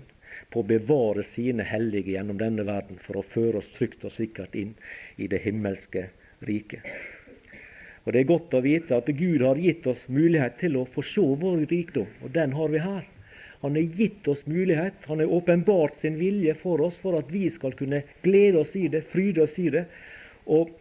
[0.53, 4.55] på å bevare sine hellige gjennom denne verden for å føre oss trygt og sikkert
[4.59, 4.77] inn
[5.17, 6.09] i det himmelske
[6.47, 6.87] riket.
[8.05, 11.05] Og Det er godt å vite at Gud har gitt oss mulighet til å få
[11.07, 13.05] se vår rikdom, og den har vi her.
[13.63, 17.47] Han har gitt oss mulighet, han har åpenbart sin vilje for oss for at vi
[17.51, 19.85] skal kunne glede oss i det, fryde oss i det,
[20.51, 20.73] og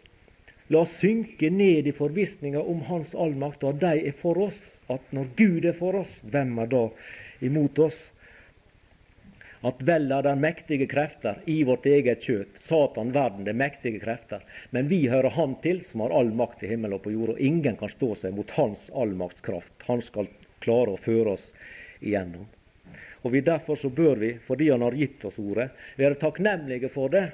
[0.73, 4.57] la oss synke ned i forvissninga om Hans allmakt, og de er for oss.
[4.89, 6.87] At når Gud er for oss, hvem er da
[7.45, 7.99] imot oss?
[9.67, 14.01] At vel er det mektige krefter i vårt eget kjøtt, Satan, verden, det er mektige
[14.01, 14.41] krefter,
[14.73, 17.43] men vi hører Han til, som har all makt i himmel og på jord, og
[17.43, 19.85] ingen kan stå seg mot Hans allmaktskraft.
[19.85, 20.31] Han skal
[20.65, 21.45] klare å føre oss
[22.01, 22.49] igjennom.
[23.21, 27.13] Og vi Derfor så bør vi, fordi Han har gitt oss ordet, være takknemlige for
[27.13, 27.27] det.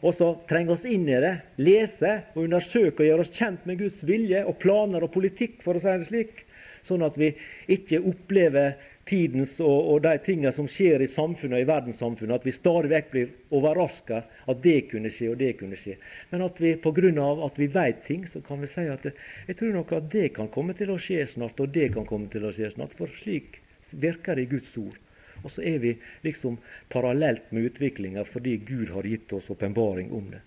[0.00, 3.80] Og så trenge oss inn i det, lese og undersøke og gjøre oss kjent med
[3.82, 6.44] Guds vilje og planer og politikk, for å si det slik.
[6.86, 7.32] Sånn at vi
[7.68, 8.78] ikke opplever
[9.08, 12.92] tidens og, og de tingene som skjer i samfunnet og i verdenssamfunnet, at vi stadig
[12.92, 15.96] vekk blir overraska at det kunne skje og det kunne skje.
[16.30, 17.28] Men at vi pga.
[17.46, 20.48] at vi vet ting, så kan vi si at jeg tror nok at det kan
[20.48, 22.94] komme til å skje snart, og det kan komme til å skje snart.
[22.98, 23.60] For slik
[23.92, 24.98] virker det i Guds ord.
[25.42, 30.30] Og så er vi liksom parallelt med utviklinga fordi Gud har gitt oss åpenbaring om
[30.32, 30.40] det.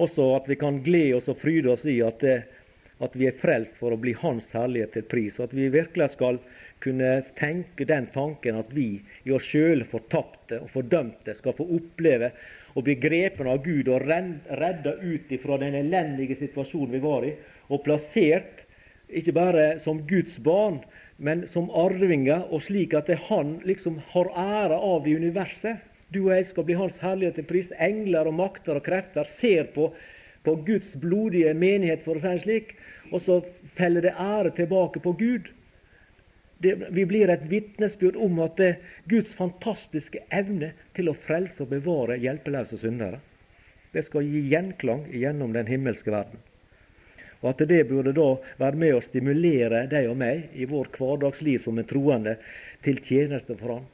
[0.00, 2.24] Også at vi kan glede oss og fryde oss i at,
[2.98, 5.38] at vi er frelst for å bli Hans herlighet til pris.
[5.38, 6.40] Og at vi virkelig skal
[6.80, 12.32] kunne tenke den tanken at vi i oss sjøl fortapte og fordømte skal få oppleve
[12.78, 17.34] å bli grepen av Gud og redda ut fra den elendige situasjonen vi var i,
[17.68, 18.64] og plassert
[19.10, 20.78] ikke bare som Guds barn,
[21.18, 25.82] men som arvinger, og slik at han liksom har æra av i universet.
[26.14, 27.72] Du og jeg skal bli Hans herlighet til pris.
[27.78, 29.90] Engler og makter og krefter ser på,
[30.46, 32.72] på Guds blodige menighet, for å si det slik,
[33.10, 33.40] og så
[33.78, 35.50] feller det ære tilbake på Gud
[36.62, 41.64] det, vi blir et vitnesbyrd om at det er Guds fantastiske evne til å frelse
[41.64, 43.22] og bevare hjelpeløse syndere.
[43.94, 46.42] Det skal gi gjenklang gjennom den himmelske verden.
[47.40, 48.26] Og at det burde da
[48.60, 52.36] være med å stimulere deg og meg i vår hverdagsliv som er troende
[52.84, 53.88] til tjeneste for Han.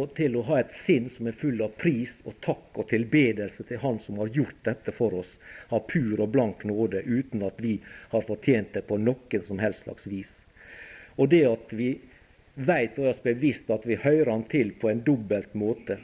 [0.00, 3.68] Og til å ha et sinn som er full av pris og takk og tilbedelse
[3.68, 5.36] til Han som har gjort dette for oss
[5.68, 7.76] av pur og blank nåde, uten at vi
[8.16, 10.45] har fortjent det på noen som helst slags vis.
[11.16, 11.94] Og det at vi
[12.56, 15.98] veit og er oss bevisst at vi hører Han til på en dobbelt måte,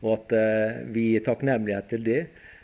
[0.00, 2.20] og at eh, vi i takknemlighet til det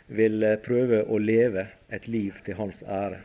[0.07, 3.19] vil eh, prøve å leve et liv til Hans ære.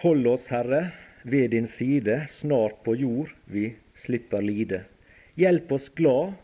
[0.00, 0.92] Hold oss, Herre,
[1.24, 3.66] ved din side, snart på jord vi
[4.00, 4.84] slipper lide.
[5.36, 6.36] Hjelp oss glad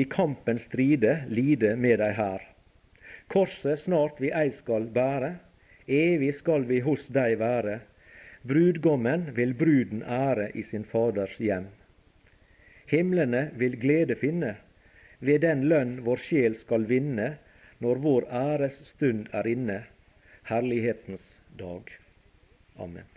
[0.00, 2.46] i kampen stride, lide med deg her.
[3.32, 5.34] Korset snart vi ei skal bære,
[5.88, 7.80] Evig skal vi hos deg være.
[8.46, 11.66] Brudgommen vil bruden ære i sin Faders hjem.
[12.90, 14.54] Himlene vil glede finne
[15.20, 17.32] ved den lønn vår sjel skal vinne
[17.82, 19.82] når vår æres stund er inne,
[20.46, 21.26] herlighetens
[21.58, 21.90] dag.
[22.78, 23.15] Amen.